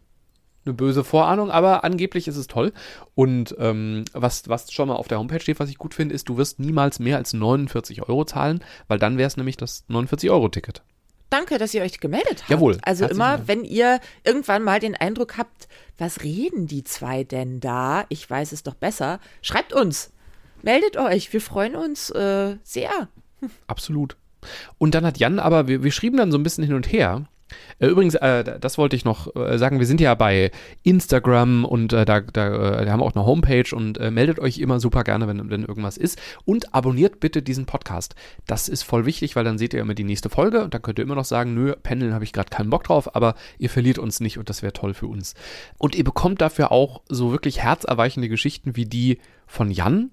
eine 0.66 0.74
böse 0.74 1.04
Vorahnung, 1.04 1.50
aber 1.50 1.84
angeblich 1.84 2.28
ist 2.28 2.36
es 2.36 2.46
toll. 2.46 2.72
Und 3.14 3.54
ähm, 3.58 4.04
was, 4.12 4.48
was 4.48 4.72
schon 4.72 4.88
mal 4.88 4.96
auf 4.96 5.08
der 5.08 5.18
Homepage 5.18 5.40
steht, 5.40 5.60
was 5.60 5.70
ich 5.70 5.78
gut 5.78 5.94
finde, 5.94 6.14
ist, 6.14 6.28
du 6.28 6.36
wirst 6.36 6.58
niemals 6.58 6.98
mehr 6.98 7.16
als 7.16 7.32
49 7.32 8.02
Euro 8.08 8.24
zahlen, 8.24 8.62
weil 8.88 8.98
dann 8.98 9.18
wäre 9.18 9.26
es 9.26 9.36
nämlich 9.36 9.56
das 9.56 9.84
49-Euro-Ticket. 9.88 10.82
Danke, 11.30 11.58
dass 11.58 11.74
ihr 11.74 11.82
euch 11.82 11.98
gemeldet 11.98 12.42
habt. 12.42 12.50
Jawohl. 12.50 12.78
Also 12.82 13.06
immer, 13.06 13.48
wenn 13.48 13.64
ihr 13.64 14.00
irgendwann 14.24 14.62
mal 14.62 14.78
den 14.78 14.94
Eindruck 14.94 15.36
habt, 15.36 15.68
was 15.98 16.22
reden 16.22 16.66
die 16.66 16.84
zwei 16.84 17.24
denn 17.24 17.58
da? 17.58 18.04
Ich 18.10 18.28
weiß 18.28 18.52
es 18.52 18.62
doch 18.62 18.74
besser. 18.74 19.18
Schreibt 19.42 19.72
uns. 19.72 20.12
Meldet 20.62 20.96
euch. 20.96 21.32
Wir 21.32 21.40
freuen 21.40 21.74
uns 21.74 22.10
äh, 22.10 22.56
sehr. 22.62 23.08
Absolut. 23.66 24.16
Und 24.78 24.94
dann 24.94 25.04
hat 25.04 25.18
Jan 25.18 25.40
aber, 25.40 25.66
wir, 25.66 25.82
wir 25.82 25.90
schrieben 25.90 26.18
dann 26.18 26.30
so 26.30 26.38
ein 26.38 26.44
bisschen 26.44 26.64
hin 26.64 26.74
und 26.74 26.90
her. 26.92 27.26
Äh, 27.78 27.88
übrigens, 27.88 28.14
äh, 28.14 28.58
das 28.58 28.78
wollte 28.78 28.96
ich 28.96 29.04
noch 29.04 29.34
äh, 29.36 29.58
sagen, 29.58 29.78
wir 29.78 29.86
sind 29.86 30.00
ja 30.00 30.14
bei 30.14 30.50
Instagram 30.82 31.64
und 31.64 31.92
äh, 31.92 32.04
da, 32.04 32.20
da 32.20 32.80
äh, 32.80 32.84
wir 32.84 32.92
haben 32.92 33.02
auch 33.02 33.14
eine 33.14 33.26
Homepage 33.26 33.74
und 33.74 33.98
äh, 33.98 34.10
meldet 34.10 34.38
euch 34.38 34.58
immer 34.58 34.80
super 34.80 35.04
gerne, 35.04 35.28
wenn, 35.28 35.50
wenn 35.50 35.64
irgendwas 35.64 35.96
ist. 35.96 36.20
Und 36.44 36.74
abonniert 36.74 37.20
bitte 37.20 37.42
diesen 37.42 37.66
Podcast. 37.66 38.14
Das 38.46 38.68
ist 38.68 38.82
voll 38.82 39.06
wichtig, 39.06 39.36
weil 39.36 39.44
dann 39.44 39.58
seht 39.58 39.74
ihr 39.74 39.80
immer 39.80 39.94
die 39.94 40.04
nächste 40.04 40.30
Folge 40.30 40.64
und 40.64 40.74
dann 40.74 40.82
könnt 40.82 40.98
ihr 40.98 41.04
immer 41.04 41.14
noch 41.14 41.24
sagen, 41.24 41.54
nö, 41.54 41.74
Pendeln 41.82 42.14
habe 42.14 42.24
ich 42.24 42.32
gerade 42.32 42.50
keinen 42.50 42.70
Bock 42.70 42.84
drauf, 42.84 43.14
aber 43.14 43.34
ihr 43.58 43.70
verliert 43.70 43.98
uns 43.98 44.20
nicht 44.20 44.38
und 44.38 44.48
das 44.48 44.62
wäre 44.62 44.72
toll 44.72 44.94
für 44.94 45.06
uns. 45.06 45.34
Und 45.78 45.94
ihr 45.94 46.04
bekommt 46.04 46.40
dafür 46.40 46.72
auch 46.72 47.02
so 47.08 47.32
wirklich 47.32 47.62
herzerweichende 47.62 48.28
Geschichten 48.28 48.76
wie 48.76 48.86
die 48.86 49.18
von 49.46 49.70
Jan, 49.70 50.10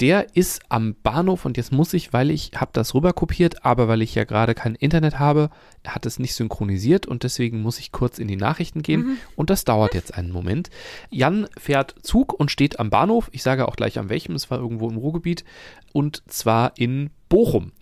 der 0.00 0.34
ist 0.36 0.62
am 0.68 0.96
Bahnhof 1.02 1.44
und 1.44 1.56
jetzt 1.56 1.72
muss 1.72 1.94
ich, 1.94 2.12
weil 2.12 2.30
ich 2.30 2.52
habe 2.56 2.70
das 2.72 2.94
rüber 2.94 3.12
kopiert, 3.12 3.64
aber 3.64 3.86
weil 3.86 4.02
ich 4.02 4.14
ja 4.14 4.24
gerade 4.24 4.54
kein 4.54 4.74
Internet 4.74 5.18
habe, 5.18 5.50
hat 5.86 6.04
es 6.06 6.18
nicht 6.18 6.34
synchronisiert 6.34 7.06
und 7.06 7.22
deswegen 7.22 7.62
muss 7.62 7.78
ich 7.78 7.92
kurz 7.92 8.18
in 8.18 8.28
die 8.28 8.36
Nachrichten 8.36 8.82
gehen. 8.82 9.18
Und 9.36 9.50
das 9.50 9.64
dauert 9.64 9.94
jetzt 9.94 10.14
einen 10.14 10.32
Moment. 10.32 10.70
Jan 11.10 11.46
fährt 11.58 11.94
Zug 12.02 12.32
und 12.32 12.50
steht 12.50 12.80
am 12.80 12.90
Bahnhof, 12.90 13.28
ich 13.32 13.42
sage 13.42 13.68
auch 13.68 13.76
gleich 13.76 13.98
an 13.98 14.08
welchem, 14.08 14.34
es 14.34 14.50
war 14.50 14.58
irgendwo 14.58 14.88
im 14.88 14.96
Ruhrgebiet. 14.96 15.44
Und 15.92 16.22
zwar 16.26 16.72
in 16.76 17.10
Bochum 17.28 17.72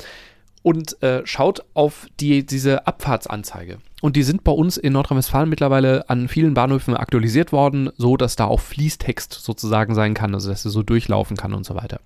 und 0.63 1.03
äh, 1.03 1.23
schaut 1.25 1.65
auf 1.75 2.07
die, 2.21 2.47
diese 2.47 2.87
Abfahrtsanzeige. 2.87 3.79
Und 4.01 4.17
die 4.17 4.23
sind 4.23 4.43
bei 4.43 4.53
uns 4.53 4.77
in 4.77 4.95
Nordrhein-Westfalen 4.95 5.49
mittlerweile 5.49 6.09
an 6.11 6.29
vielen 6.29 6.55
Bahnhöfen 6.55 6.97
aktualisiert 6.97 7.53
worden, 7.53 7.91
so 7.97 8.17
dass 8.17 8.35
da 8.35 8.47
auch 8.47 8.61
Fließtext 8.61 9.33
sozusagen 9.33 9.95
sein 9.95 10.15
kann, 10.15 10.35
also 10.35 10.51
dass 10.51 10.65
er 10.65 10.73
so 10.73 10.83
durchlaufen 10.83 11.37
kann 11.37 11.55
und 11.55 11.65
so 11.65 11.77
weiter. 11.77 12.01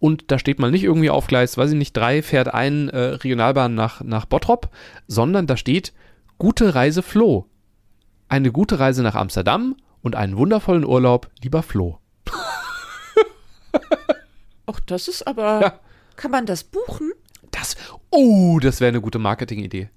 Und 0.00 0.30
da 0.32 0.38
steht 0.38 0.58
mal 0.58 0.70
nicht 0.70 0.84
irgendwie 0.84 1.10
auf 1.10 1.28
Gleis, 1.28 1.56
weiß 1.56 1.70
ich 1.70 1.78
nicht, 1.78 1.96
drei 1.96 2.22
fährt 2.22 2.52
ein 2.52 2.88
äh, 2.88 2.98
Regionalbahn 2.98 3.74
nach, 3.74 4.02
nach 4.02 4.26
Bottrop, 4.26 4.68
sondern 5.06 5.46
da 5.46 5.56
steht 5.56 5.92
Gute 6.38 6.76
Reise 6.76 7.02
Flo. 7.02 7.46
Eine 8.28 8.52
gute 8.52 8.78
Reise 8.78 9.02
nach 9.02 9.16
Amsterdam 9.16 9.74
und 10.02 10.14
einen 10.14 10.36
wundervollen 10.36 10.84
Urlaub, 10.84 11.28
lieber 11.42 11.64
Flo. 11.64 11.98
Ach, 14.66 14.78
das 14.86 15.08
ist 15.08 15.26
aber. 15.26 15.60
Ja. 15.60 15.80
Kann 16.14 16.30
man 16.30 16.46
das 16.46 16.62
buchen? 16.62 17.10
Oh, 18.10 18.58
das 18.60 18.80
wäre 18.80 18.88
eine 18.88 19.00
gute 19.00 19.18
Marketingidee. 19.18 19.88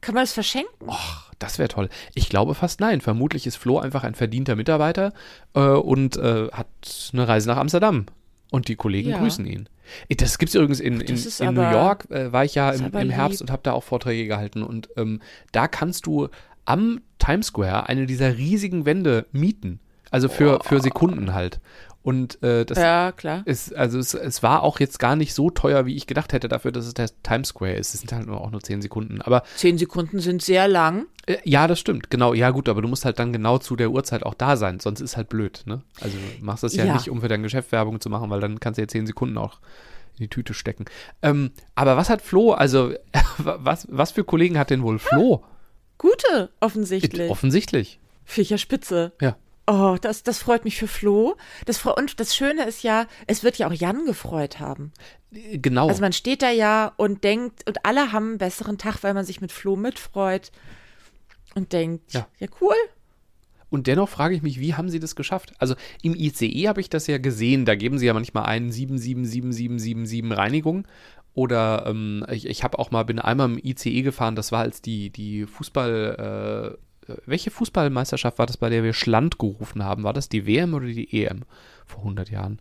Kann 0.00 0.14
man 0.14 0.22
das 0.22 0.32
verschenken? 0.32 0.72
Ach, 0.88 1.30
das 1.38 1.58
wäre 1.58 1.68
toll. 1.68 1.88
Ich 2.14 2.28
glaube 2.30 2.54
fast 2.54 2.80
nein. 2.80 3.00
Vermutlich 3.00 3.46
ist 3.46 3.56
Flo 3.56 3.78
einfach 3.78 4.02
ein 4.04 4.14
verdienter 4.14 4.56
Mitarbeiter 4.56 5.12
äh, 5.54 5.60
und 5.60 6.16
äh, 6.16 6.48
hat 6.52 6.68
eine 7.12 7.28
Reise 7.28 7.48
nach 7.48 7.58
Amsterdam. 7.58 8.06
Und 8.50 8.68
die 8.68 8.76
Kollegen 8.76 9.10
Ja. 9.10 9.18
grüßen 9.18 9.46
ihn. 9.46 9.68
Äh, 10.08 10.16
Das 10.16 10.38
gibt 10.38 10.48
es 10.50 10.54
übrigens 10.54 10.80
in, 10.80 11.00
in, 11.00 11.16
in 11.16 11.54
New 11.54 11.60
aber- 11.60 11.72
York, 11.72 12.10
äh, 12.10 12.32
war 12.32 12.44
ich 12.44 12.54
ja 12.54 12.70
im, 12.70 12.86
im 12.94 13.10
Herbst 13.10 13.40
und 13.42 13.50
habe 13.50 13.62
da 13.62 13.72
auch 13.72 13.84
Vorträge 13.84 14.26
gehalten. 14.26 14.62
Und 14.62 14.88
ähm, 14.96 15.20
da 15.52 15.68
kannst 15.68 16.06
du 16.06 16.28
am 16.64 17.00
Times 17.18 17.48
Square 17.48 17.88
eine 17.88 18.06
dieser 18.06 18.36
riesigen 18.38 18.86
Wände 18.86 19.26
mieten. 19.32 19.80
Also 20.10 20.28
für, 20.28 20.58
für 20.64 20.80
Sekunden 20.80 21.34
halt. 21.34 21.60
Und 22.02 22.42
äh, 22.42 22.64
das 22.64 22.78
Ja, 22.78 23.12
klar. 23.12 23.42
ist, 23.44 23.74
also 23.74 23.98
es, 23.98 24.14
es 24.14 24.42
war 24.42 24.62
auch 24.62 24.80
jetzt 24.80 24.98
gar 24.98 25.16
nicht 25.16 25.34
so 25.34 25.50
teuer, 25.50 25.84
wie 25.84 25.94
ich 25.96 26.06
gedacht 26.06 26.32
hätte, 26.32 26.48
dafür, 26.48 26.72
dass 26.72 26.86
es 26.86 26.94
der 26.94 27.10
Times 27.22 27.48
Square 27.48 27.74
ist. 27.74 27.92
Es 27.94 28.00
sind 28.00 28.10
halt 28.12 28.26
nur 28.26 28.40
auch 28.40 28.50
nur 28.50 28.62
10 28.62 28.80
Sekunden. 28.80 29.20
Aber 29.20 29.42
Zehn 29.56 29.76
Sekunden 29.76 30.18
sind 30.20 30.40
sehr 30.40 30.66
lang. 30.66 31.06
äh, 31.26 31.36
ja, 31.44 31.66
das 31.68 31.78
stimmt, 31.78 32.08
genau. 32.08 32.32
Ja, 32.32 32.50
gut, 32.50 32.70
aber 32.70 32.80
du 32.80 32.88
musst 32.88 33.04
halt 33.04 33.18
dann 33.18 33.34
genau 33.34 33.58
zu 33.58 33.76
der 33.76 33.90
Uhrzeit 33.90 34.22
auch 34.24 34.32
da 34.34 34.56
sein, 34.56 34.80
sonst 34.80 35.00
ist 35.00 35.18
halt 35.18 35.28
blöd, 35.28 35.62
ne? 35.66 35.82
Also 36.00 36.16
du 36.16 36.44
machst 36.44 36.62
das 36.64 36.74
ja, 36.74 36.86
Ja. 36.86 36.94
nicht, 36.94 37.10
um 37.10 37.20
für 37.20 37.28
dein 37.28 37.42
Geschäft 37.42 37.70
Werbung 37.70 38.00
zu 38.00 38.08
machen, 38.08 38.30
weil 38.30 38.40
dann 38.40 38.60
kannst 38.60 38.78
du 38.78 38.82
ja 38.82 38.88
10 38.88 39.06
Sekunden 39.06 39.36
auch 39.36 39.58
in 40.16 40.24
die 40.24 40.28
Tüte 40.28 40.54
stecken. 40.54 40.86
Ähm, 41.20 41.50
aber 41.74 41.98
was 41.98 42.08
hat 42.08 42.22
Flo, 42.22 42.52
also 42.52 42.94
was, 43.38 43.86
was 43.90 44.12
für 44.12 44.24
Kollegen 44.24 44.58
hat 44.58 44.70
denn 44.70 44.82
wohl 44.82 44.98
Flo? 44.98 45.44
Gute, 45.98 46.48
offensichtlich. 46.60 47.30
Offensichtlich. 47.30 48.00
Viecher 48.24 48.56
Spitze. 48.56 49.12
Ja. 49.20 49.36
Oh, 49.72 49.96
das, 50.00 50.24
das 50.24 50.38
freut 50.38 50.64
mich 50.64 50.76
für 50.76 50.88
Flo. 50.88 51.36
Das, 51.64 51.86
und 51.86 52.18
das 52.18 52.34
Schöne 52.34 52.64
ist 52.64 52.82
ja, 52.82 53.06
es 53.28 53.44
wird 53.44 53.56
ja 53.56 53.68
auch 53.68 53.72
Jan 53.72 54.04
gefreut 54.04 54.58
haben. 54.58 54.90
Genau. 55.30 55.86
Also 55.86 56.00
man 56.00 56.12
steht 56.12 56.42
da 56.42 56.50
ja 56.50 56.92
und 56.96 57.22
denkt, 57.22 57.68
und 57.68 57.86
alle 57.86 58.10
haben 58.10 58.30
einen 58.30 58.38
besseren 58.38 58.78
Tag, 58.78 59.04
weil 59.04 59.14
man 59.14 59.24
sich 59.24 59.40
mit 59.40 59.52
Flo 59.52 59.76
mitfreut 59.76 60.50
und 61.54 61.72
denkt, 61.72 62.12
Ja. 62.12 62.26
ja, 62.40 62.48
cool. 62.60 62.74
Und 63.68 63.86
dennoch 63.86 64.08
frage 64.08 64.34
ich 64.34 64.42
mich, 64.42 64.58
wie 64.58 64.74
haben 64.74 64.88
sie 64.88 64.98
das 64.98 65.14
geschafft? 65.14 65.52
Also 65.58 65.76
im 66.02 66.16
ICE 66.16 66.66
habe 66.66 66.80
ich 66.80 66.90
das 66.90 67.06
ja 67.06 67.18
gesehen, 67.18 67.64
da 67.64 67.76
geben 67.76 67.96
sie 67.98 68.06
ja 68.06 68.14
manchmal 68.14 68.46
ein 68.46 68.72
777777 68.72 70.36
Reinigung. 70.36 70.84
Oder 71.34 71.84
ähm, 71.86 72.26
ich, 72.28 72.46
ich 72.46 72.64
habe 72.64 72.80
auch 72.80 72.90
mal, 72.90 73.04
bin 73.04 73.20
einmal 73.20 73.48
im 73.48 73.60
ICE 73.62 74.02
gefahren, 74.02 74.34
das 74.34 74.50
war 74.50 74.62
als 74.62 74.82
die, 74.82 75.10
die 75.10 75.46
Fußball, 75.46 76.76
äh, 76.76 76.89
welche 77.26 77.50
Fußballmeisterschaft 77.50 78.38
war 78.38 78.46
das, 78.46 78.56
bei 78.56 78.68
der 78.70 78.82
wir 78.82 78.92
Schland 78.92 79.38
gerufen 79.38 79.84
haben? 79.84 80.02
War 80.02 80.12
das 80.12 80.28
die 80.28 80.46
WM 80.46 80.74
oder 80.74 80.86
die 80.86 81.24
EM 81.24 81.42
vor 81.86 82.00
100 82.00 82.30
Jahren? 82.30 82.60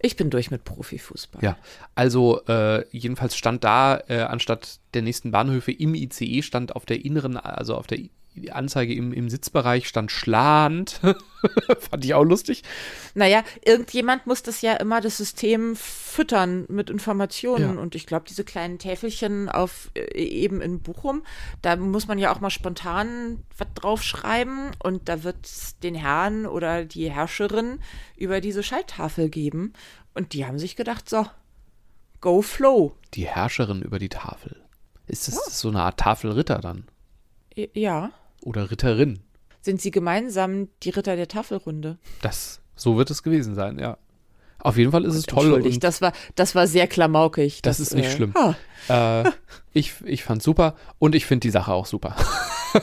Ich 0.00 0.16
bin 0.16 0.28
durch 0.28 0.50
mit 0.50 0.64
Profifußball. 0.64 1.42
Ja, 1.42 1.56
also 1.94 2.42
äh, 2.46 2.86
jedenfalls 2.90 3.36
stand 3.36 3.64
da 3.64 4.02
äh, 4.08 4.20
anstatt 4.20 4.80
der 4.92 5.00
nächsten 5.00 5.30
Bahnhöfe 5.30 5.72
im 5.72 5.94
ICE 5.94 6.42
stand 6.42 6.76
auf 6.76 6.84
der 6.84 7.04
inneren, 7.04 7.38
also 7.38 7.74
auf 7.74 7.86
der 7.86 8.00
die 8.34 8.52
Anzeige 8.52 8.94
im, 8.94 9.12
im 9.12 9.28
Sitzbereich 9.28 9.86
stand 9.86 10.10
Schland. 10.10 11.00
Fand 11.78 12.04
ich 12.04 12.14
auch 12.14 12.24
lustig. 12.24 12.62
Naja, 13.14 13.44
irgendjemand 13.64 14.26
muss 14.26 14.42
das 14.42 14.60
ja 14.60 14.74
immer 14.74 15.00
das 15.00 15.18
System 15.18 15.76
füttern 15.76 16.64
mit 16.68 16.90
Informationen. 16.90 17.76
Ja. 17.76 17.80
Und 17.80 17.94
ich 17.94 18.06
glaube, 18.06 18.26
diese 18.28 18.44
kleinen 18.44 18.78
Täfelchen 18.78 19.48
auf 19.48 19.90
äh, 19.94 20.18
eben 20.18 20.60
in 20.60 20.80
Bochum, 20.80 21.22
da 21.62 21.76
muss 21.76 22.08
man 22.08 22.18
ja 22.18 22.34
auch 22.34 22.40
mal 22.40 22.50
spontan 22.50 23.42
was 23.56 23.68
draufschreiben. 23.74 24.72
Und 24.82 25.08
da 25.08 25.22
wird 25.22 25.44
es 25.44 25.78
den 25.78 25.94
Herrn 25.94 26.46
oder 26.46 26.84
die 26.84 27.10
Herrscherin 27.10 27.78
über 28.16 28.40
diese 28.40 28.62
Schalttafel 28.62 29.28
geben. 29.28 29.72
Und 30.14 30.32
die 30.32 30.46
haben 30.46 30.58
sich 30.58 30.76
gedacht, 30.76 31.08
so, 31.08 31.26
go 32.20 32.42
flow. 32.42 32.96
Die 33.14 33.26
Herrscherin 33.26 33.82
über 33.82 33.98
die 33.98 34.08
Tafel. 34.08 34.56
Ist 35.06 35.28
das 35.28 35.34
ja. 35.34 35.50
so 35.50 35.68
eine 35.68 35.82
Art 35.82 36.00
Tafelritter 36.00 36.58
dann? 36.58 36.86
Ja. 37.54 38.10
Oder 38.44 38.70
Ritterin. 38.70 39.20
Sind 39.62 39.80
sie 39.80 39.90
gemeinsam 39.90 40.68
die 40.82 40.90
Ritter 40.90 41.16
der 41.16 41.28
Tafelrunde? 41.28 41.98
Das, 42.20 42.60
so 42.76 42.98
wird 42.98 43.10
es 43.10 43.22
gewesen 43.22 43.54
sein, 43.54 43.78
ja. 43.78 43.96
Auf 44.58 44.76
jeden 44.76 44.92
Fall 44.92 45.04
ist 45.04 45.14
es 45.14 45.24
toll. 45.24 45.46
Entschuldigt, 45.46 45.82
das 45.82 46.02
war, 46.02 46.12
das 46.34 46.54
war 46.54 46.66
sehr 46.66 46.86
klamaukig. 46.86 47.62
Das, 47.62 47.78
das 47.78 47.88
ist 47.88 47.94
nicht 47.94 48.08
äh, 48.08 48.10
schlimm. 48.10 48.34
Äh, 48.88 49.30
ich 49.72 49.94
ich 50.04 50.24
fand 50.24 50.42
super 50.42 50.74
und 50.98 51.14
ich 51.14 51.26
finde 51.26 51.40
die 51.40 51.50
Sache 51.50 51.72
auch 51.72 51.86
super. 51.86 52.16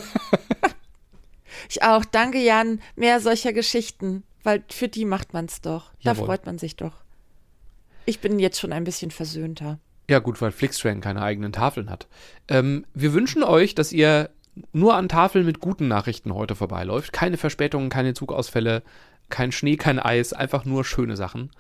ich 1.69 1.83
auch. 1.83 2.05
Danke, 2.05 2.39
Jan. 2.39 2.81
Mehr 2.95 3.19
solcher 3.19 3.53
Geschichten, 3.53 4.23
weil 4.43 4.63
für 4.69 4.87
die 4.87 5.05
macht 5.05 5.33
man 5.33 5.45
es 5.45 5.61
doch. 5.61 5.91
Da 6.03 6.11
Jawohl. 6.11 6.25
freut 6.25 6.45
man 6.47 6.57
sich 6.57 6.75
doch. 6.75 6.93
Ich 8.05 8.19
bin 8.19 8.39
jetzt 8.39 8.59
schon 8.59 8.73
ein 8.73 8.83
bisschen 8.83 9.11
versöhnter. 9.11 9.79
Ja, 10.09 10.19
gut, 10.19 10.41
weil 10.41 10.51
Flixtrain 10.51 11.01
keine 11.01 11.21
eigenen 11.21 11.53
Tafeln 11.53 11.89
hat. 11.89 12.07
Ähm, 12.47 12.85
wir 12.93 13.13
wünschen 13.13 13.43
euch, 13.43 13.75
dass 13.75 13.91
ihr 13.91 14.29
nur 14.73 14.95
an 14.95 15.09
Tafeln 15.09 15.45
mit 15.45 15.59
guten 15.59 15.87
Nachrichten 15.87 16.33
heute 16.33 16.55
vorbeiläuft. 16.55 17.13
Keine 17.13 17.37
Verspätungen, 17.37 17.89
keine 17.89 18.13
Zugausfälle, 18.13 18.83
kein 19.29 19.51
Schnee, 19.51 19.77
kein 19.77 19.99
Eis, 19.99 20.33
einfach 20.33 20.65
nur 20.65 20.83
schöne 20.83 21.15
Sachen. 21.15 21.51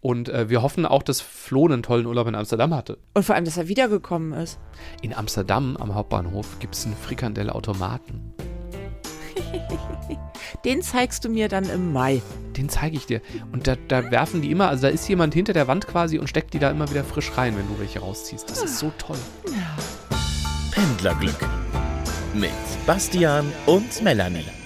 Und 0.00 0.28
äh, 0.28 0.50
wir 0.50 0.60
hoffen 0.60 0.84
auch, 0.84 1.02
dass 1.02 1.22
Flo 1.22 1.64
einen 1.66 1.82
tollen 1.82 2.04
Urlaub 2.04 2.26
in 2.26 2.34
Amsterdam 2.34 2.74
hatte. 2.74 2.98
Und 3.14 3.24
vor 3.24 3.34
allem, 3.34 3.46
dass 3.46 3.56
er 3.56 3.68
wiedergekommen 3.68 4.34
ist. 4.34 4.58
In 5.00 5.14
Amsterdam 5.14 5.78
am 5.78 5.94
Hauptbahnhof 5.94 6.58
gibt 6.58 6.74
es 6.74 6.84
einen 6.84 6.94
Frikandellautomaten. 6.94 8.34
Den 10.64 10.82
zeigst 10.82 11.24
du 11.24 11.30
mir 11.30 11.48
dann 11.48 11.68
im 11.70 11.92
Mai. 11.94 12.20
Den 12.56 12.68
zeige 12.68 12.98
ich 12.98 13.06
dir. 13.06 13.22
Und 13.52 13.66
da, 13.66 13.76
da, 13.88 14.10
werfen 14.10 14.42
die 14.42 14.50
immer, 14.50 14.68
also 14.68 14.82
da 14.82 14.88
ist 14.88 15.08
jemand 15.08 15.32
hinter 15.32 15.54
der 15.54 15.68
Wand 15.68 15.86
quasi 15.86 16.18
und 16.18 16.28
steckt 16.28 16.52
die 16.52 16.58
da 16.58 16.70
immer 16.70 16.90
wieder 16.90 17.02
frisch 17.02 17.32
rein, 17.38 17.56
wenn 17.56 17.66
du 17.66 17.78
welche 17.78 18.00
rausziehst. 18.00 18.50
Das 18.50 18.62
ist 18.62 18.78
so 18.78 18.92
toll. 18.98 19.18
Pendlerglück 20.70 21.48
mit 22.34 22.50
Bastian 22.86 23.52
und 23.66 24.02
Melanie. 24.02 24.63